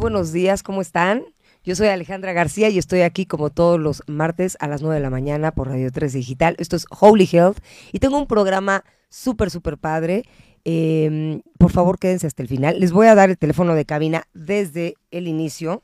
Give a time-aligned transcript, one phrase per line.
[0.00, 1.24] buenos días, ¿cómo están?
[1.62, 5.02] Yo soy Alejandra García y estoy aquí como todos los martes a las 9 de
[5.02, 6.56] la mañana por Radio 3 Digital.
[6.58, 7.58] Esto es Holy Health
[7.92, 10.24] y tengo un programa súper, súper padre.
[10.64, 12.80] Em, por favor, quédense hasta el final.
[12.80, 15.82] Les voy a dar el teléfono de cabina desde el inicio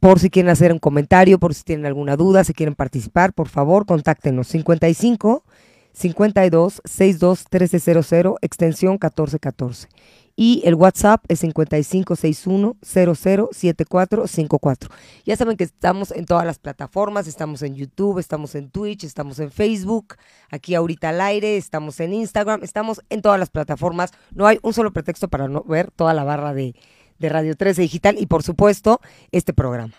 [0.00, 3.48] por si quieren hacer un comentario, por si tienen alguna duda, si quieren participar, por
[3.48, 5.44] favor, contáctenos 55
[5.92, 9.88] 52 62 1300 extensión 1414.
[10.34, 14.90] Y el WhatsApp es 5561 007454.
[15.24, 19.38] Ya saben que estamos en todas las plataformas, estamos en YouTube, estamos en Twitch, estamos
[19.38, 20.16] en Facebook,
[20.50, 24.12] aquí ahorita al aire, estamos en Instagram, estamos en todas las plataformas.
[24.30, 26.74] No hay un solo pretexto para no ver toda la barra de,
[27.18, 29.94] de Radio 13 Digital y por supuesto este programa.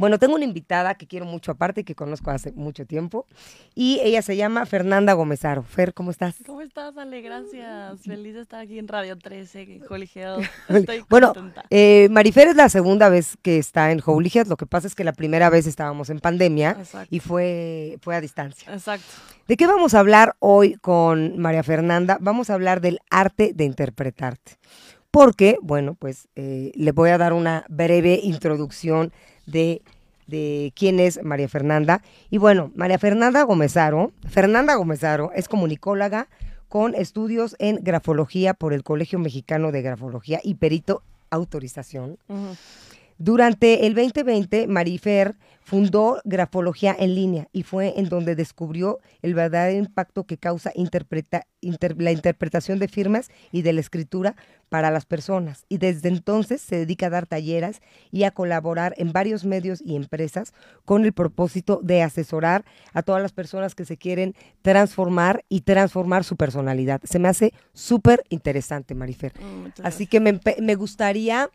[0.00, 3.26] Bueno, tengo una invitada que quiero mucho aparte, que conozco hace mucho tiempo,
[3.74, 5.62] y ella se llama Fernanda Gomezaro.
[5.62, 6.36] Fer, ¿cómo estás?
[6.46, 7.20] ¿Cómo estás, Ale?
[7.20, 8.00] Gracias.
[8.00, 10.46] Feliz de estar aquí en Radio 13, en Holy Health.
[10.70, 11.34] Estoy bueno,
[11.68, 14.48] eh, Marifer es la segunda vez que está en Holy Health.
[14.48, 17.14] Lo que pasa es que la primera vez estábamos en pandemia Exacto.
[17.14, 18.72] y fue, fue a distancia.
[18.72, 19.04] Exacto.
[19.48, 22.16] ¿De qué vamos a hablar hoy con María Fernanda?
[22.22, 24.52] Vamos a hablar del arte de interpretarte.
[25.10, 29.12] Porque, bueno, pues eh, le voy a dar una breve introducción
[29.46, 29.82] de,
[30.76, 32.02] quién es María Fernanda.
[32.30, 36.28] Y bueno, María Fernanda Gomezaro, Fernanda Gomezaro es comunicóloga
[36.68, 42.16] con estudios en grafología por el Colegio Mexicano de Grafología y perito autorización.
[43.22, 49.76] Durante el 2020, Marifer fundó Grafología en línea y fue en donde descubrió el verdadero
[49.78, 54.36] impacto que causa interpreta- inter- la interpretación de firmas y de la escritura
[54.70, 55.66] para las personas.
[55.68, 59.96] Y desde entonces se dedica a dar talleres y a colaborar en varios medios y
[59.96, 60.54] empresas
[60.86, 66.24] con el propósito de asesorar a todas las personas que se quieren transformar y transformar
[66.24, 67.02] su personalidad.
[67.04, 69.34] Se me hace súper interesante, Marifer.
[69.38, 71.50] Mm, Así que me gustaría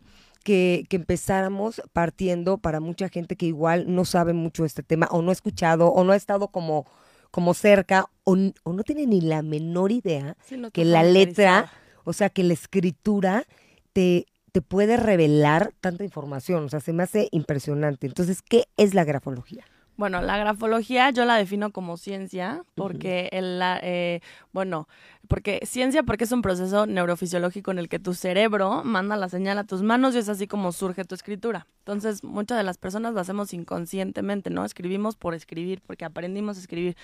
[0.46, 5.23] que, que empezáramos partiendo para mucha gente que igual no sabe mucho este tema o
[5.23, 6.86] no ha escuchado o no ha estado como,
[7.32, 11.72] como cerca o, o no tiene ni la menor idea Sí, no que la letra,
[12.04, 13.44] o sea, que la escritura
[13.92, 16.66] te, te puede revelar tanta información.
[16.66, 18.05] O sea, se me hace impresionante.
[18.05, 19.66] Entonces, ¿qué es la grafología?
[19.98, 24.20] Bueno, la grafología yo la defino como ciencia porque el, la- eh,
[24.52, 24.89] bueno,
[25.30, 29.58] porque ciencia porque es un proceso neurofisiológico en el que tu cerebro manda la señal
[29.58, 31.66] a tus manos y es así como surge tu escritura.
[31.80, 34.66] Entonces, muchas de las personas lo hacemos inconscientemente, ¿no?
[34.66, 36.98] Escribimos por escribir, porque aprendimos a escribir.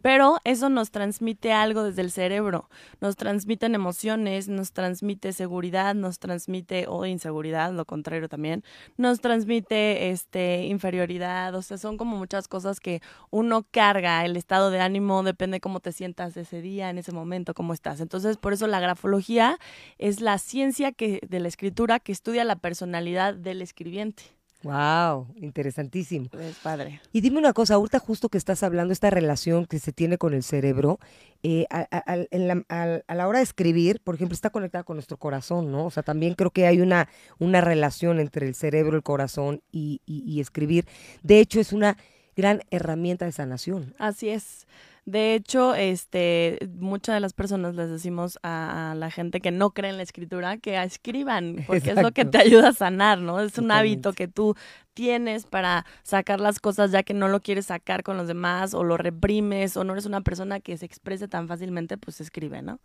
[0.00, 2.68] Pero eso nos transmite algo desde el cerebro,
[3.00, 8.62] nos transmiten emociones, nos transmite seguridad, nos transmite o inseguridad, lo contrario también,
[8.96, 14.70] nos transmite este inferioridad, o sea, son como muchas cosas que uno carga, el estado
[14.70, 18.00] de ánimo depende cómo te sientas ese día, en ese momento, cómo estás.
[18.00, 19.58] Entonces, por eso la grafología
[19.98, 24.37] es la ciencia que de la escritura que estudia la personalidad del escribiente.
[24.62, 25.28] ¡Wow!
[25.36, 26.28] Interesantísimo.
[26.40, 27.00] Es padre.
[27.12, 30.34] Y dime una cosa, ahorita justo que estás hablando, esta relación que se tiene con
[30.34, 30.98] el cerebro,
[31.44, 34.82] eh, a, a- al- en la, a la hora de escribir, por ejemplo, está conectada
[34.84, 35.86] con nuestro corazón, ¿no?
[35.86, 37.08] O sea, también creo que hay una,
[37.38, 40.86] una relación entre el cerebro, el corazón y, y- y escribir.
[41.22, 41.96] De hecho, es una
[42.38, 43.94] gran herramienta de sanación.
[43.98, 44.68] Así es.
[45.04, 49.70] De hecho, este, muchas de las personas les decimos a, a la gente que no
[49.70, 53.40] cree en la escritura que escriban, porque es lo que te ayuda a sanar, ¿no?
[53.40, 54.54] Es un hábito que tú
[54.94, 58.84] tienes para sacar las cosas ya que no lo quieres sacar con los demás o
[58.84, 62.78] lo reprimes o no eres una persona que se exprese tan fácilmente, pues escribe, ¿no?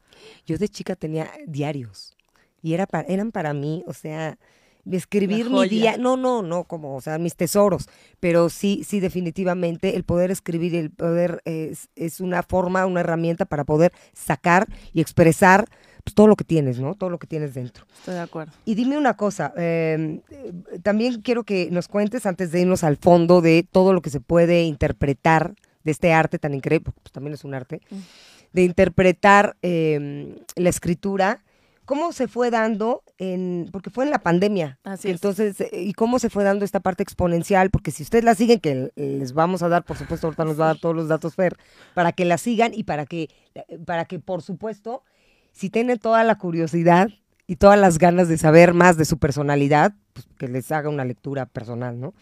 [0.47, 2.16] Yo de chica tenía diarios
[2.63, 4.40] y era para, eran para mí, o sea,
[4.91, 7.88] escribir mi día, no, no, no, como, o sea, mis tesoros,
[8.19, 13.45] pero sí, sí, definitivamente el poder escribir, el poder es, es una forma, una herramienta
[13.45, 15.67] para poder sacar y expresar
[16.03, 16.95] pues, todo lo que tienes, ¿no?
[16.95, 17.85] Todo lo que tienes dentro.
[17.99, 18.51] Estoy de acuerdo.
[18.66, 20.51] Y dime una cosa, eh, eh,
[20.83, 24.19] también quiero que nos cuentes antes de irnos al fondo de todo lo que se
[24.19, 25.55] puede interpretar
[25.85, 27.95] de este arte tan increíble, porque, pues también es un arte, Mm.
[28.53, 31.41] de interpretar eh, la escritura.
[31.85, 34.80] ¿Cómo se fue dando en, porque fue en la pandemia?
[34.83, 35.15] Así es.
[35.15, 37.69] Entonces, eh, ¿y cómo se fue dando esta parte exponencial?
[37.69, 40.65] Porque si ustedes la siguen, que les vamos a dar, por supuesto, ahorita nos va
[40.65, 41.57] a dar todos los datos Fer,
[41.94, 43.30] para que la sigan y para que,
[43.85, 45.03] para que, por supuesto,
[45.51, 47.09] si tienen toda la curiosidad
[47.47, 51.03] y todas las ganas de saber más de su personalidad, pues que les haga una
[51.03, 52.13] lectura personal, ¿no?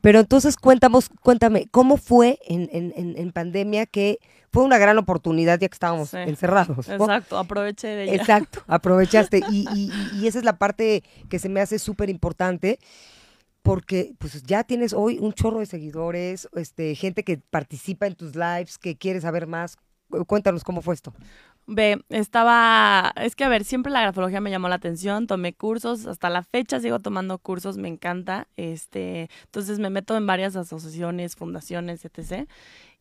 [0.00, 4.20] Pero entonces cuéntamos, cuéntame, ¿cómo fue en, en, en pandemia que
[4.52, 6.16] fue una gran oportunidad ya que estábamos Sí.
[6.18, 6.88] encerrados?
[6.88, 6.94] ¿no?
[6.94, 8.14] Exacto, aproveché de ella.
[8.14, 9.40] Exacto, aprovechaste.
[9.50, 12.78] Y, y- y- esa es la parte que se me hace súper importante,
[13.62, 18.34] porque pues ya tienes hoy un chorro de seguidores, este, gente que participa en tus
[18.34, 19.76] lives, que quiere saber más.
[20.10, 21.12] Cu- Cuéntanos cómo fue esto.
[21.70, 26.06] Ve, estaba, es que a ver, siempre la grafología me llamó la atención, tomé cursos,
[26.06, 31.36] hasta la fecha sigo tomando cursos, me encanta, este, entonces me meto en varias asociaciones,
[31.36, 32.48] fundaciones, etc.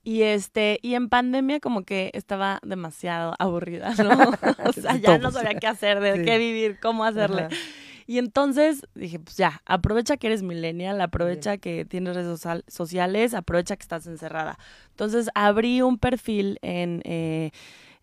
[0.07, 4.11] Y este, y en pandemia como que estaba demasiado aburrida, ¿no?
[4.65, 7.49] o sea, ya no sabía qué hacer, de qué vivir, cómo hacerle.
[8.05, 13.75] Y entonces dije, pues ya, aprovecha que eres millennial, aprovecha que tienes redes sociales, aprovecha
[13.75, 14.57] que estás encerrada.
[14.91, 17.51] Entonces abrí un perfil en eh,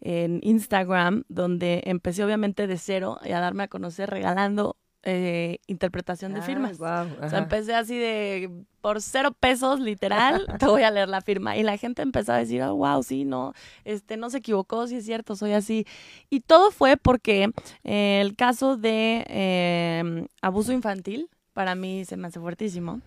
[0.03, 6.33] en Instagram, donde empecé obviamente de cero y a darme a conocer regalando eh, interpretación
[6.33, 6.81] de firmas.
[6.81, 11.57] o sea, empecé así de por cero pesos, literal, te voy a leer la firma.
[11.57, 13.53] Y la gente empezó a decir, oh, wow, sí, no,
[13.85, 15.87] este, no se equivocó, sí es cierto, soy así.
[16.31, 17.51] Y todo fue porque
[17.83, 23.01] eh, el caso de em, abuso infantil, para mí se me hace fuertísimo.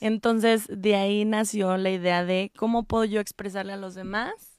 [0.00, 4.51] Entonces, de ahí nació la idea de cómo puedo yo expresarle a los demás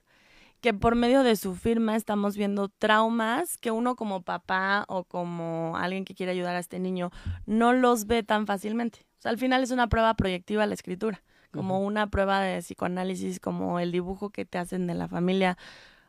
[0.63, 5.75] que por medio de su firma estamos viendo traumas que uno como papá o como
[5.75, 7.11] alguien que quiere ayudar a este niño
[7.45, 8.99] no los ve tan fácilmente.
[9.19, 11.21] O sea, al final es una prueba proyectiva la escritura,
[11.51, 15.57] como una prueba de psicoanálisis, como el dibujo que te hacen de la familia.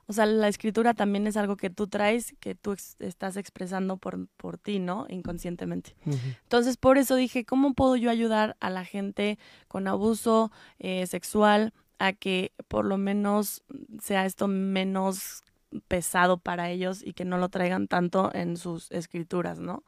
[0.06, 4.28] O sea, la escritura también es algo que tú traes, que tú estás expresando por,
[4.36, 5.06] por ti, ¿no?
[5.08, 5.96] Inconscientemente.
[6.44, 9.36] Entonces, por eso dije, ¿cómo puedo yo ayudar a la gente
[9.66, 11.72] con abuso eh, sexual?
[11.98, 13.62] A que por lo menos
[14.00, 15.42] sea esto menos
[15.88, 19.82] pesado para ellos y que no lo traigan tanto en sus escrituras, ¿no?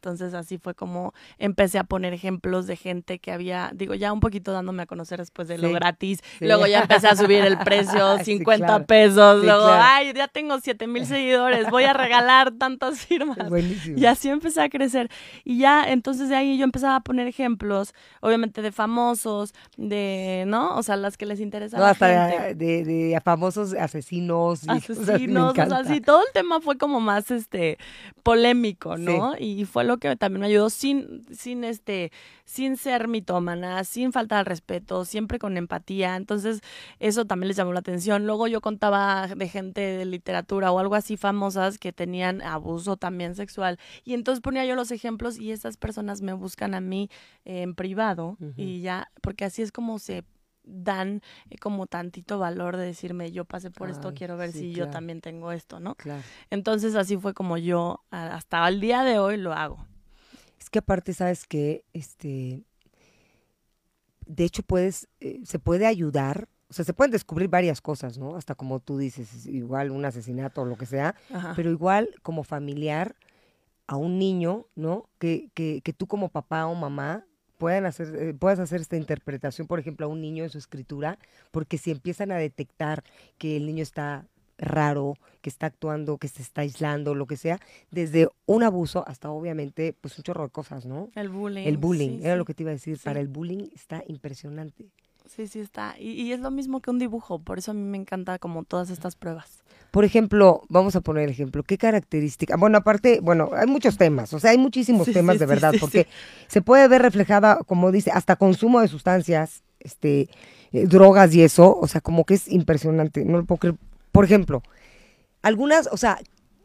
[0.00, 4.20] Entonces así fue como empecé a poner ejemplos de gente que había, digo, ya un
[4.20, 6.20] poquito dándome a conocer después de lo gratis.
[6.40, 9.44] Luego ya empecé a subir el precio, 50 pesos.
[9.44, 13.50] luego, ay, ya tengo 7 mil seguidores, voy a regalar tantas firmas.
[13.50, 13.98] Buenísimo.
[13.98, 15.10] Y así empecé a crecer.
[15.44, 20.76] Y ya, entonces de ahí yo empezaba a poner ejemplos, obviamente de famosos, de, ¿no?
[20.78, 21.84] O sea, las que les interesaba.
[21.84, 24.66] No, hasta De, de, famosos asesinos.
[24.66, 27.76] Asesinos, o sea, sí, todo el tema fue como más, este,
[28.22, 29.34] polémico, ¿no?
[29.38, 32.12] Y fue que también me ayudó sin, sin este,
[32.44, 36.16] sin ser mitómana, sin falta al respeto, siempre con empatía.
[36.16, 36.60] Entonces,
[36.98, 38.26] eso también les llamó la atención.
[38.26, 43.34] Luego yo contaba de gente de literatura o algo así famosas que tenían abuso también
[43.34, 43.78] sexual.
[44.04, 47.08] Y entonces ponía yo los ejemplos y esas personas me buscan a mí
[47.44, 50.24] en privado y ya, porque así es como se
[50.70, 54.88] dan eh, como tantito valor de decirme yo pasé por esto, quiero ver si yo
[54.88, 55.96] también tengo esto, ¿no?
[56.50, 59.86] Entonces así fue como yo hasta el día de hoy lo hago.
[60.58, 62.64] Es que aparte, sabes que, este,
[64.26, 68.36] de hecho puedes, eh, se puede ayudar, o sea, se pueden descubrir varias cosas, ¿no?
[68.36, 71.14] Hasta como tú dices, igual un asesinato o lo que sea,
[71.56, 73.16] pero igual como familiar
[73.86, 75.08] a un niño, ¿no?
[75.18, 77.26] Que, que, que tú como papá o mamá
[77.60, 81.18] puedan hacer, eh, puedas hacer esta interpretación, por ejemplo, a un niño en su escritura,
[81.50, 83.04] porque si empiezan a detectar
[83.36, 84.26] que el niño está
[84.56, 87.60] raro, que está actuando, que se está aislando, lo que sea,
[87.90, 91.10] desde un abuso hasta obviamente pues un chorro de cosas, ¿no?
[91.14, 91.66] El bullying.
[91.66, 94.90] El bullying, era lo que te iba a decir, para el bullying está impresionante.
[95.34, 95.94] Sí, sí está.
[95.98, 98.64] Y, y, es lo mismo que un dibujo, por eso a mí me encanta como
[98.64, 99.62] todas estas pruebas.
[99.92, 102.56] Por ejemplo, vamos a poner el ejemplo, ¿qué característica?
[102.56, 106.06] Bueno, aparte, bueno, hay muchos temas, o sea, hay muchísimos temas de verdad, porque
[106.48, 110.28] se puede ver reflejada, como dice, hasta consumo de sustancias, este,
[110.72, 113.76] eh, drogas y eso, o sea, como que es impresionante, no lo puedo creer.
[114.12, 114.62] Por ejemplo,
[115.42, 116.18] algunas, o sea,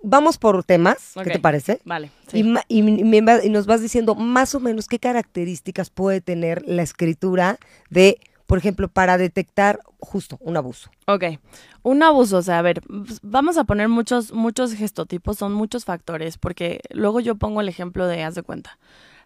[0.03, 1.79] vamos por temas, ¿qué te parece?
[1.85, 2.11] Vale.
[2.33, 7.57] Y, y, y, nos vas diciendo más o menos qué características puede tener la escritura
[7.89, 10.89] de por ejemplo, para detectar justo un abuso.
[11.07, 11.23] Ok,
[11.83, 12.81] un abuso, o sea, a ver,
[13.21, 18.07] vamos a poner muchos, muchos gestotipos, son muchos factores, porque luego yo pongo el ejemplo
[18.07, 18.77] de, haz de cuenta,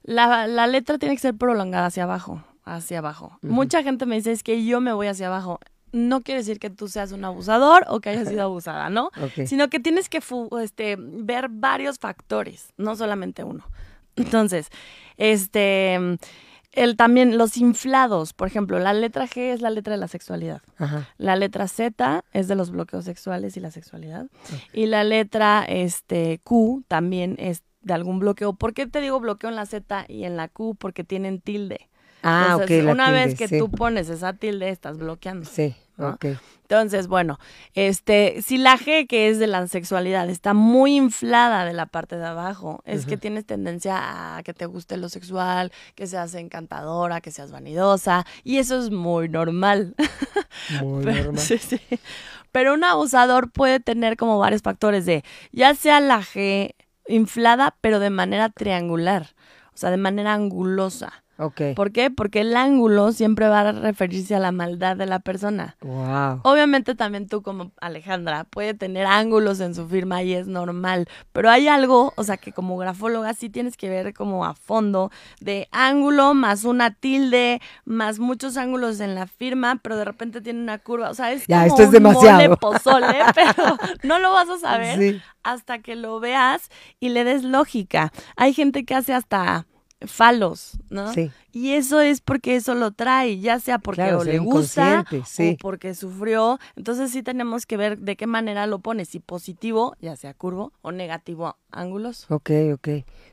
[0.04, 3.38] la, la letra tiene que ser prolongada hacia abajo, hacia abajo.
[3.42, 5.60] Mucha gente me dice, es que yo me voy hacia abajo.
[5.92, 9.10] No quiere decir que tú seas un abusador o que hayas sido abusada, ¿no?
[9.46, 10.22] Sino que tienes que
[10.62, 13.66] este, ver varios factores, no solamente uno.
[14.16, 14.70] Entonces,
[15.18, 16.18] este
[16.72, 20.62] el también los inflados, por ejemplo, la letra G es la letra de la sexualidad.
[21.18, 24.28] La letra Z es de los bloqueos sexuales y la sexualidad.
[24.74, 28.54] Y la letra este Q también es de algún bloqueo.
[28.54, 30.76] ¿Por qué te digo bloqueo en la Z y en la Q?
[30.76, 31.90] Porque tienen tilde.
[32.24, 35.50] Ah, Entonces, Una vez que tú pones esa tilde, estás bloqueando.
[35.50, 36.26] Sí, ok.
[36.70, 37.40] Entonces, bueno,
[37.74, 42.16] este, si la G, que es de la sexualidad, está muy inflada de la parte
[42.16, 47.22] de abajo, es que tienes tendencia a que te guste lo sexual, que seas encantadora,
[47.22, 49.96] que seas vanidosa, y eso es muy normal.
[50.84, 51.40] Muy normal.
[51.40, 51.82] Sí, sí.
[52.52, 56.76] Pero un abusador puede tener como varios factores de, ya sea la G
[57.08, 59.34] inflada, pero de manera triangular,
[59.74, 61.24] o sea, de manera angulosa.
[61.40, 61.62] Ok.
[61.76, 62.12] ¿Por qué?
[62.12, 65.78] Porque el ángulo siempre va a referirse a la maldad de la persona.
[65.82, 66.42] Wow.
[66.44, 71.50] Obviamente también tú como Alejandra puede tener ángulos en su firma y es normal, pero
[71.50, 75.70] hay algo, o sea, que como grafóloga sí tienes que ver como a fondo de
[75.72, 80.78] ángulo más una tilde más muchos ángulos en la firma, pero de repente tiene una
[80.80, 82.34] curva, o sea, es Ya, como esto es un demasiado.
[82.44, 85.22] mole pozole, pero no lo vas a saber Sí.
[85.44, 86.70] hasta que lo veas
[87.00, 88.12] y le des lógica.
[88.36, 89.66] Hay gente que hace hasta
[90.02, 91.14] falos, ¿no?
[91.14, 91.32] Sí.
[91.52, 95.06] Y eso es porque eso lo trae, ya sea porque Claro, o ser le gusta
[95.26, 95.52] sí.
[95.56, 96.60] o porque sufrió.
[96.76, 100.72] Entonces sí tenemos que ver de qué manera lo pones, si positivo, ya sea curvo,
[100.82, 102.26] o negativo, ángulos.
[102.30, 102.90] Ok, ok.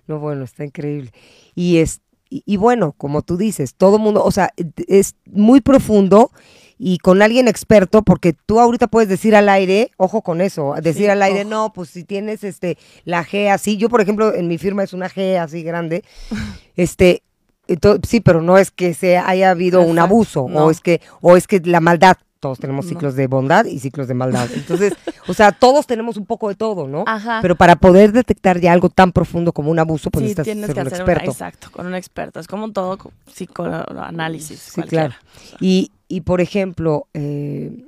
[0.06, 1.12] No, bueno, está increíble.
[1.54, 4.50] Y es y, y bueno, como tú dices, todo mundo, o sea,
[4.88, 6.30] es muy profundo
[6.78, 11.04] y con alguien experto, porque tú ahorita puedes decir al aire, ojo con eso, decir
[11.04, 11.50] Sí, al aire, ojo.
[11.50, 14.92] no, pues si tienes este la G así, yo por ejemplo en mi firma es
[14.92, 16.04] una G así grande,
[16.76, 17.22] este,
[17.68, 20.66] ento- sí, pero no es que se haya habido un abuso no.
[20.66, 22.88] o es que o es que la maldad, todos tenemos No.
[22.90, 24.48] ciclos de bondad y ciclos de maldad.
[24.54, 24.94] Entonces,
[25.26, 27.02] o sea, todos tenemos un poco de todo, ¿no?
[27.06, 27.40] Ajá.
[27.42, 30.66] Pero para poder detectar ya algo tan profundo como un abuso, pues sí, necesitas tienes
[30.66, 31.22] ser que un hacer experto.
[31.24, 32.38] una, exacto, con un experto.
[32.40, 34.60] Es como todo co- psicoanálisis.
[34.60, 35.08] sí, cualquiera.
[35.08, 35.22] claro.
[35.60, 37.84] Y, y por ejemplo, eh,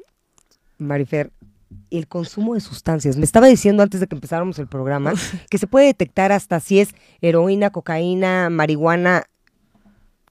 [0.79, 1.31] Marifer,
[1.91, 3.17] el consumo de sustancias.
[3.17, 5.13] Me estaba diciendo antes de que empezáramos el programa
[5.51, 9.25] que se puede detectar hasta si es heroína, cocaína, marihuana.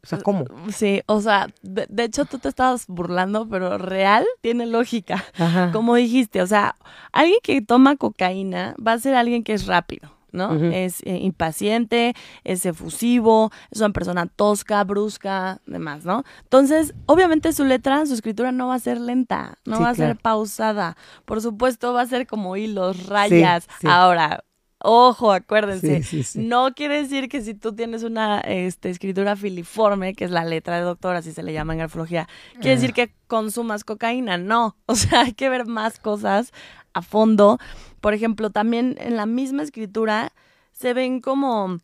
[0.04, 0.46] O sea, ¿cómo?
[0.74, 5.24] Sí, o sea, de, de hecho tú te estabas burlando, pero real tiene lógica.
[5.38, 5.72] Ajá.
[5.72, 6.76] Como dijiste, o sea,
[7.12, 10.54] alguien que toma cocaína va a ser alguien que es rápido, ¿no?
[10.54, 12.14] Es eh, impaciente,
[12.44, 16.24] es efusivo, es una persona tosca, brusca, demás, ¿no?
[16.44, 19.94] Entonces, obviamente su letra, su escritura no va a ser lenta, no Sí, va a
[19.96, 20.14] claro.
[20.14, 20.96] ser pausada.
[21.26, 23.68] Por supuesto, va a ser como hilos, rayas.
[23.82, 23.88] sí.
[23.90, 24.44] Ahora,
[24.90, 25.98] ojo, acuérdense.
[26.02, 26.40] Sí, sí, sí.
[26.40, 30.78] No quiere decir que si tú tienes una este, escritura filiforme, que es la letra
[30.78, 32.76] de doctor, así se le llama en grafología, quiere Ah.
[32.76, 34.38] decir que consumas cocaína.
[34.38, 36.54] No, o sea, hay que ver más cosas
[36.94, 37.60] a fondo.
[38.00, 40.32] Por ejemplo, también en la misma escritura
[40.72, 41.80] se ven como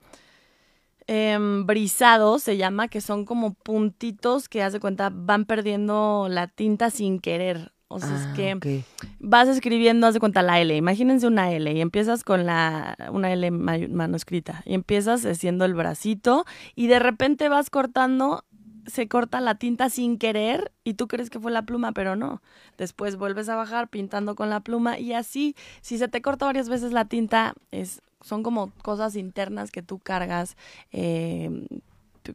[1.08, 6.48] em, brisados, se llama, que son como puntitos que, haz de cuenta, van perdiendo la
[6.48, 7.73] tinta sin querer.
[7.88, 8.28] O sea, Ah, es
[8.60, 8.84] que
[9.20, 13.32] vas escribiendo, haz de cuenta la L, imagínense una L y empiezas con la una
[13.32, 18.46] L manuscrita y empiezas haciendo el bracito y de repente vas cortando,
[18.88, 22.42] se corta la tinta sin querer y tú crees que fue la pluma, pero no.
[22.78, 26.70] Después vuelves a bajar pintando con la pluma y así, si se te corta varias
[26.70, 30.56] veces la tinta, es son como cosas internas que tú cargas
[30.92, 31.68] eh,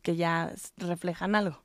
[0.03, 1.63] que ya reflejan algo.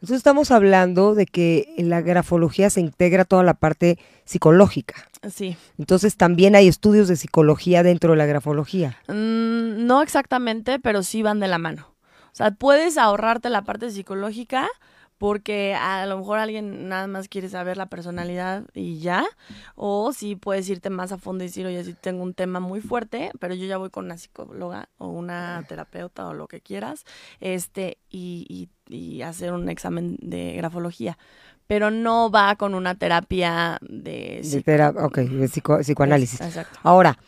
[0.00, 4.94] Entonces estamos hablando de que en la grafología se integra toda la parte psicológica.
[5.28, 5.56] Sí.
[5.76, 8.96] Entonces también hay estudios de psicología dentro de la grafología.
[9.08, 11.88] Mm, no exactamente, pero sí van de la mano.
[12.32, 14.68] O sea, puedes ahorrarte la parte psicológica
[15.18, 19.26] porque a lo mejor alguien nada más quiere saber la personalidad y ya.
[19.74, 22.80] O sí puedes irte más a fondo y decir, oye, sí tengo un tema muy
[22.80, 27.04] fuerte, pero yo ya voy con una psicóloga o una terapeuta o lo que quieras,
[27.40, 31.18] este, y, y- y hacer un examen de grafología.
[31.66, 36.40] Pero no va con una terapia de, De ok, de psico- psicoanálisis.
[36.40, 36.78] Exacto.
[36.82, 37.18] Ahora,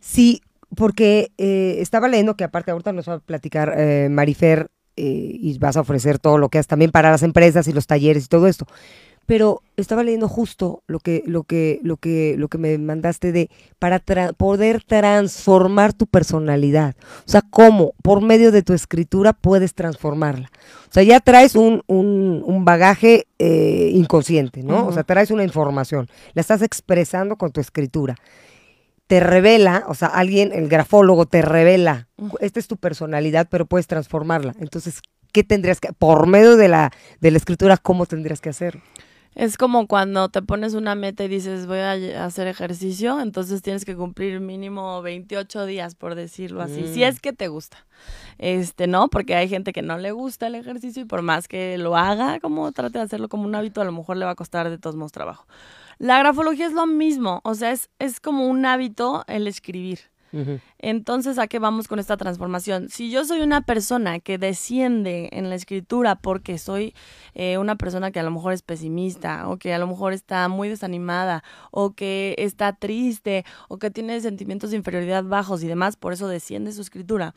[0.00, 0.42] sí,
[0.76, 4.70] porque eh, estaba leyendo que aparte ahorita nos va a platicar eh, Marifer
[5.00, 7.86] eh, y vas a ofrecer todo lo que haces también para las empresas y los
[7.86, 8.66] talleres y todo esto.
[9.26, 13.48] Pero estaba leyendo justo lo que, lo que, lo que, lo que me mandaste de
[13.78, 16.96] para tra- poder transformar tu personalidad.
[17.26, 20.50] O sea, cómo por medio de tu escritura puedes transformarla.
[20.88, 24.86] O sea, ya traes un, un, un bagaje eh, inconsciente, ¿no?
[24.86, 28.16] O sea, traes una información, la estás expresando con tu escritura
[29.10, 32.06] te revela, o sea, alguien, el grafólogo te revela,
[32.38, 34.54] esta es tu personalidad, pero puedes transformarla.
[34.60, 35.00] Entonces,
[35.32, 38.80] ¿qué tendrías que, por medio de la, de la escritura, cómo tendrías que hacer?
[39.36, 43.84] Es como cuando te pones una meta y dices voy a hacer ejercicio, entonces tienes
[43.84, 47.04] que cumplir mínimo 28 días, por decirlo así, si Mm.
[47.04, 47.86] es que te gusta.
[48.38, 49.08] Este, ¿no?
[49.08, 52.40] Porque hay gente que no le gusta el ejercicio y por más que lo haga,
[52.40, 54.78] como trate de hacerlo como un hábito, a lo mejor le va a costar de
[54.78, 55.46] todos modos trabajo.
[55.98, 60.09] La grafología es lo mismo, o sea, es, es como un hábito el escribir.
[60.78, 62.88] Entonces, ¿a qué vamos con esta transformación?
[62.88, 66.94] Si yo soy una persona que desciende en la escritura porque soy
[67.34, 70.48] eh, una persona que a lo mejor es pesimista o que a lo mejor está
[70.48, 75.96] muy desanimada o que está triste o que tiene sentimientos de inferioridad bajos y demás,
[75.96, 77.34] por eso desciende su escritura,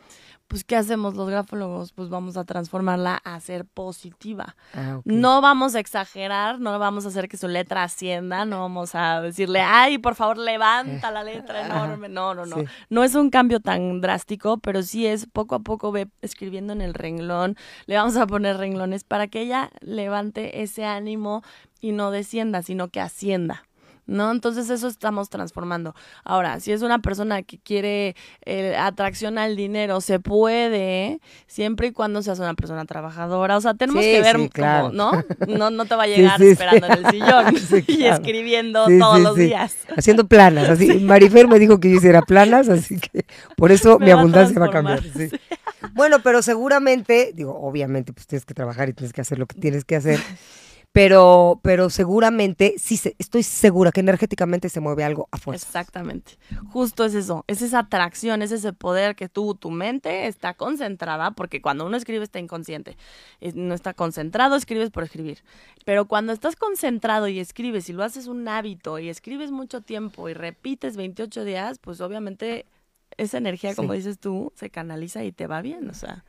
[0.47, 1.93] pues ¿qué hacemos los grafólogos?
[1.93, 4.55] Pues vamos a transformarla a ser positiva.
[4.73, 4.99] Ah.
[5.03, 9.21] No vamos a exagerar, no vamos a hacer que su letra ascienda, no vamos a
[9.21, 12.09] decirle, ay, por favor, levanta la letra enorme.
[12.09, 12.57] No, no, no.
[12.57, 12.65] Sí.
[12.89, 16.81] no es un cambio tan drástico, pero sí es poco a poco ve escribiendo en
[16.81, 21.43] el renglón, le vamos a poner renglones para que ella levante ese ánimo
[21.81, 23.63] y no descienda, sino que ascienda.
[24.05, 24.31] ¿No?
[24.31, 25.95] Entonces eso estamos transformando.
[26.23, 31.91] Ahora, si es una persona que quiere eh, atracción al dinero, se puede, siempre y
[31.91, 33.57] cuando seas una persona trabajadora.
[33.57, 35.11] O sea, tenemos que ver cómo, ¿no?
[35.47, 35.69] ¿no?
[35.69, 39.75] No te va a llegar esperando en el sillón y escribiendo todos los días.
[39.95, 40.87] Haciendo planas, así.
[40.99, 44.71] Marifer me dijo que yo hiciera planas, así que por eso mi abundancia va a
[44.71, 45.01] cambiar.
[45.93, 49.59] Bueno, pero seguramente, digo, obviamente, pues tienes que trabajar y tienes que hacer lo que
[49.59, 50.19] tienes que hacer
[50.93, 55.65] pero, pero seguramente, sí, estoy segura que energéticamente se mueve algo a fuerza.
[55.65, 56.37] Exactamente.
[56.71, 61.31] Justo es eso, es esa atracción, es ese poder que tú, tu mente está concentrada,
[61.31, 62.95] porque cuando uno escribe está inconsciente,
[63.55, 65.43] no está concentrado, escribes por escribir.
[65.83, 70.29] Pero cuando estás concentrado y escribes y lo haces un hábito y escribes mucho tiempo
[70.29, 72.67] y repites 28 días, pues obviamente
[73.17, 76.23] esa energía, como dices tú, se canaliza y te va bien, o sea.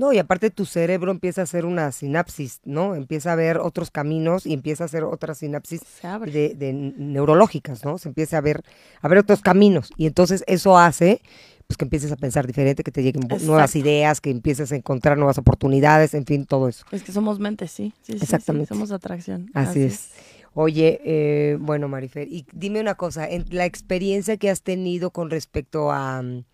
[0.00, 2.94] No, y aparte tu cerebro empieza a hacer una sinapsis, ¿no?
[2.94, 5.82] Empieza a ver otros caminos y empieza a hacer otras sinapsis
[6.24, 7.98] de, neurológicas, ¿no?
[7.98, 8.64] Se empieza a ver,
[9.02, 9.90] a ver otros caminos.
[9.98, 11.20] Y entonces eso hace
[11.66, 15.18] pues que empieces a pensar diferente, que te lleguen nuevas ideas, que empieces a encontrar
[15.18, 16.86] nuevas oportunidades, en fin, todo eso.
[16.92, 17.92] Es que somos mentes, sí.
[18.00, 18.68] sí, Exactamente.
[18.68, 19.50] somos atracción.
[19.52, 20.12] Así, es.
[20.54, 25.28] Oye, eh, bueno, Marifer, y dime una cosa, en la experiencia que has tenido con
[25.28, 26.22] respecto a...
[26.22, 26.44] Mm,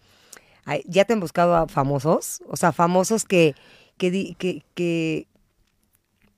[0.86, 2.42] ¿Ya te han buscado a famosos?
[2.48, 3.54] O sea, famosos que,
[3.96, 4.34] que,
[4.74, 5.26] que,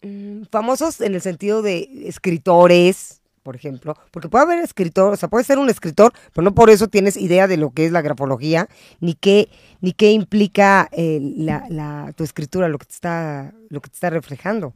[0.02, 5.30] mm, famosos en el sentido de escritores, por ejemplo, porque puede haber escritor, o sea,
[5.30, 8.02] puede ser un escritor, pero no por eso tienes idea de lo que es la
[8.02, 8.68] grafología,
[9.00, 9.48] ni qué,
[9.80, 13.94] ni qué implica eh, la, la, tu escritura, lo que te está, lo que te
[13.94, 14.74] está reflejando.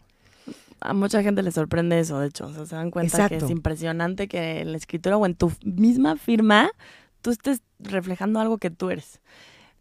[0.80, 3.50] A mucha gente le sorprende eso, de hecho, o sea, se dan cuenta que es
[3.50, 6.73] impresionante que en la escritura o en tu misma firma
[7.23, 9.21] tú estés reflejando algo que tú eres.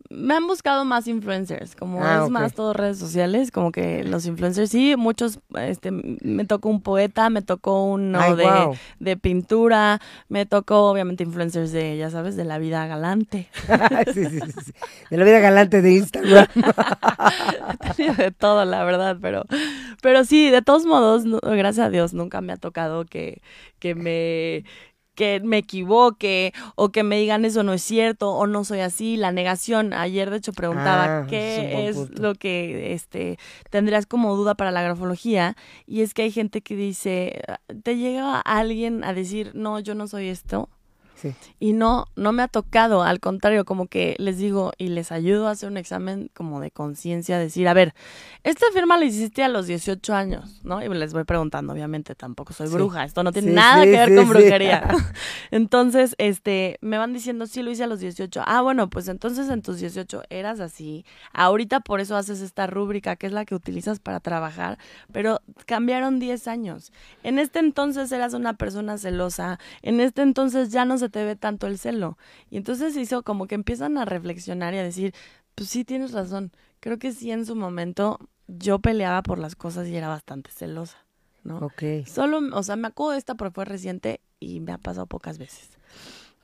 [0.09, 4.25] Me han buscado más influencers, como ah, es más todo redes sociales, como que los
[4.25, 10.45] influencers, sí, muchos, este, me tocó un poeta, me tocó uno de, de, pintura, me
[10.45, 13.47] tocó obviamente influencers de, ya sabes, de la vida galante.
[14.13, 14.73] sí, sí, sí,
[15.11, 16.47] de la vida galante de Instagram.
[18.17, 19.45] de todo, la verdad, pero,
[20.01, 23.41] pero sí, de todos modos, gracias a Dios, nunca me ha tocado que,
[23.79, 24.65] que me
[25.15, 29.17] que me equivoque o que me digan eso no es cierto o no soy así,
[29.17, 29.93] la negación.
[29.93, 33.37] Ayer de hecho preguntaba ah, qué es, lo que este
[33.69, 37.41] tendrías como duda para la grafología y es que hay gente que dice,
[37.83, 40.69] te llega alguien a decir, "No, yo no soy esto."
[41.59, 45.47] Y no, no me ha tocado, al contrario, como que les digo y les ayudo
[45.47, 47.93] a hacer un examen como de conciencia, decir, a ver,
[48.43, 50.83] esta firma la hiciste a los 18 años, ¿no?
[50.83, 54.29] Y les voy preguntando, obviamente, tampoco soy bruja, esto no tiene nada que ver con
[54.29, 54.87] brujería.
[55.51, 58.43] entonces, este, me van diciendo, sí, lo hice a los 18.
[58.45, 61.05] Ah, bueno, pues entonces en tus 18 eras así.
[61.33, 64.77] Ahorita por eso haces esta rúbrica, que es la que utilizas para trabajar,
[65.11, 66.91] pero cambiaron 10 años.
[67.23, 71.35] En este entonces eras una persona celosa, en este entonces ya no se te ve
[71.35, 72.17] tanto el celo.
[72.49, 75.13] Y entonces hizo como que empiezan a reflexionar y a decir,
[75.55, 76.51] pues sí, tienes razón.
[76.79, 80.97] Creo que sí en su momento yo peleaba por las cosas y era bastante celosa,
[81.43, 81.59] ¿no?
[81.59, 81.83] Ok.
[82.05, 85.37] Solo, o sea, me acuerdo de esta porque fue reciente y me ha pasado pocas
[85.37, 85.69] veces.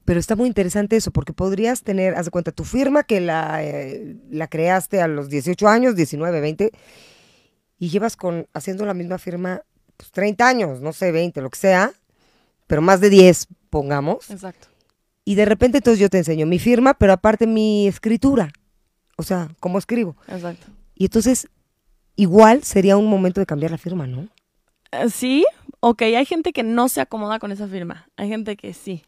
[0.06, 3.62] Pero está muy interesante eso, porque podrías tener, haz de cuenta, tu firma que la,
[3.62, 6.72] eh, la creaste a los 18 años, 19, 20,
[7.78, 9.64] y llevas con haciendo la misma firma
[9.98, 11.92] pues, 30 años, no sé, 20, lo que sea,
[12.68, 14.30] pero más de 10, pongamos.
[14.30, 14.68] Exacto.
[15.26, 18.52] Y de repente entonces yo te enseño mi firma, pero aparte mi escritura.
[19.18, 20.16] O sea, cómo escribo.
[20.28, 20.68] Exacto.
[20.96, 21.48] Y entonces,
[22.16, 24.28] igual sería un momento de cambiar la firma, ¿no?
[24.92, 25.46] Eh, sí,
[25.80, 28.08] ok, hay gente que no se acomoda con esa firma.
[28.16, 29.04] Hay gente que sí.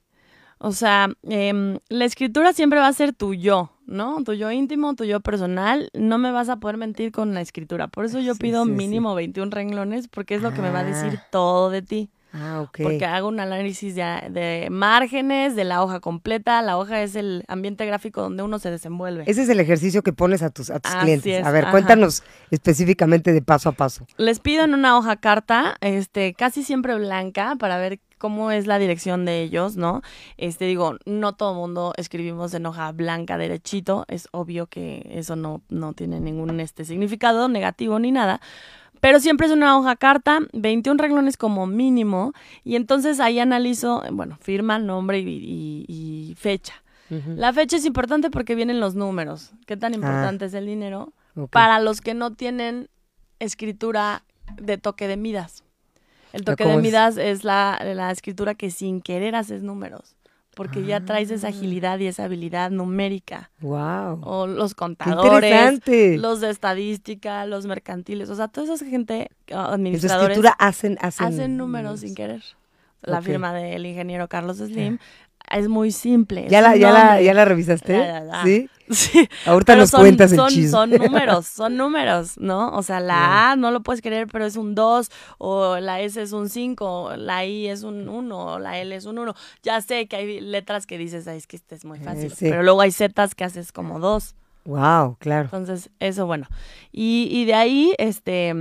[0.57, 4.21] O sea, em, la escritura siempre va a ser tu yo, ¿no?
[4.25, 5.89] Tu yo íntimo, tu yo personal.
[5.93, 7.87] No me vas a poder mentir con la escritura.
[7.87, 11.13] Por eso yo pido mínimo 21 renglones, porque es lo que me va a decir
[11.17, 11.27] ah.
[11.31, 12.09] todo de ti.
[12.31, 12.79] Ah, ok.
[12.83, 16.61] Porque hago un análisis de, márgenes, de la hoja completa.
[16.61, 19.23] La hoja es el ambiente gráfico donde uno se desenvuelve.
[19.25, 21.45] Ese es el ejercicio que pones a tus, a tus clientes.
[21.45, 24.05] a ver, cuéntanos específicamente de paso a paso.
[24.17, 28.77] Les pido en una hoja carta, este, casi siempre blanca, para ver cómo es la
[28.77, 30.01] dirección de ellos, ¿no?
[30.37, 34.05] Este, digo, no todo mundo escribimos en hoja blanca derechito.
[34.07, 38.41] Es obvio que eso no, no tiene ningún este significado negativo ni nada
[38.99, 42.33] pero siempre es una hoja carta, 21 renglones como mínimo,
[42.63, 46.83] y entonces ahí analizo, bueno, firma, nombre y, fecha.
[47.09, 49.51] La fecha es importante porque vienen los números.
[49.65, 49.95] ¿Qué tan ah.
[49.95, 51.11] importante es el dinero?
[51.49, 52.87] Para los que no tienen
[53.39, 54.23] escritura
[54.61, 55.63] de toque de midas.
[56.33, 60.15] El toque de midas es, la, la, escritura que sin querer haces números.
[60.59, 61.51] Porque ya traes esa Ah.
[61.51, 63.49] agilidad y esa habilidad numérica.
[63.61, 64.19] Wow.
[64.23, 65.79] O los contadores,
[66.19, 70.97] los de estadística, los mercantiles, o sea, toda esa gente, En su administradores, escritura hacen,
[70.99, 72.43] hacen, hacen números sin querer.
[73.01, 74.97] La firma del ingeniero Carlos Slim
[75.51, 76.47] es muy simple.
[76.49, 77.21] ¿Ya la, ya, la.
[77.21, 77.93] ¿Ya la revisaste?
[77.97, 78.43] Ya, ya.
[78.43, 78.69] Sí.
[78.91, 80.69] Sí, Ahorita pero nos son, cuentas el son, chisme.
[80.71, 82.71] son números, son números, ¿no?
[82.75, 86.19] O sea, la A no lo puedes creer, pero es un 2, o la S
[86.19, 89.35] es un 5, la I es un 1, la L es un 1.
[89.61, 92.35] Ya sé que hay letras que dices, Ay, es que este es muy fácil, Eh,
[92.35, 92.47] sí.
[92.49, 94.33] pero luego hay Zetas que haces como 2.
[94.65, 95.45] Wow, claro.
[95.45, 96.47] Entonces, eso bueno.
[96.91, 98.53] Y, y de ahí, este,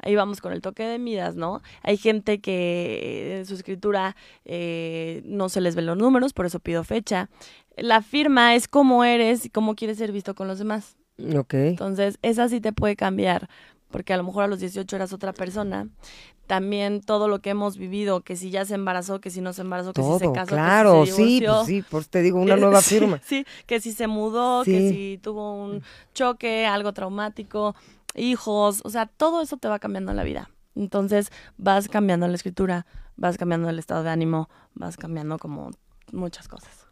[0.00, 1.62] ahí vamos con el toque de Midas, ¿no?
[1.82, 6.46] Hay gente que eh, en su escritura eh, no se les ven los números, por
[6.46, 7.30] eso pido fecha.
[7.76, 10.96] La firma es cómo eres y cómo quieres ser visto con los demás.
[11.34, 11.54] Ok.
[11.54, 13.48] Entonces, esa sí te puede cambiar,
[13.90, 15.88] porque a lo mejor a los 18 eras otra persona.
[16.46, 19.62] También todo lo que hemos vivido, que si ya se embarazó, que si no se
[19.62, 22.54] embarazó, que si se casó, claro, que si se sí, pues sí, te digo, una
[22.54, 23.20] Que- nueva sí, firma.
[23.24, 24.88] Sí, que si se mudó, que Sí.
[24.90, 25.82] si tuvo un
[26.14, 27.74] choque, algo traumático,
[28.14, 30.48] hijos, o sea, todo eso te va cambiando en la vida.
[30.76, 35.70] Entonces vas cambiando la escritura, vas cambiando el estado de ánimo, vas cambiando como
[36.12, 36.85] muchas cosas.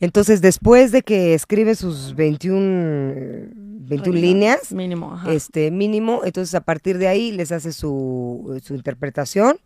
[0.00, 5.32] Entonces, después de que escribe sus 21, eh, 21 líneas, Mínimo, ajá.
[5.32, 9.58] este mínimo, entonces a partir de ahí les hace su, su interpretación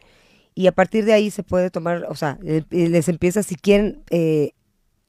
[0.55, 3.55] y a partir de ahí se puede tomar, o sea, eh, eh, les empieza, si
[3.55, 4.53] quieren eh,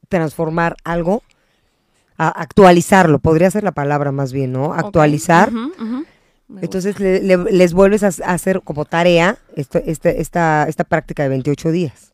[0.08, 1.22] transformar algo,
[2.16, 4.74] a actualizarlo, podría ser la palabra más bien, ¿no?
[4.74, 5.50] Actualizar.
[6.60, 11.28] Entonces le- le- les vuelves a, hacer como tarea esto- este- esta, esta práctica de
[11.30, 12.09] 28 días.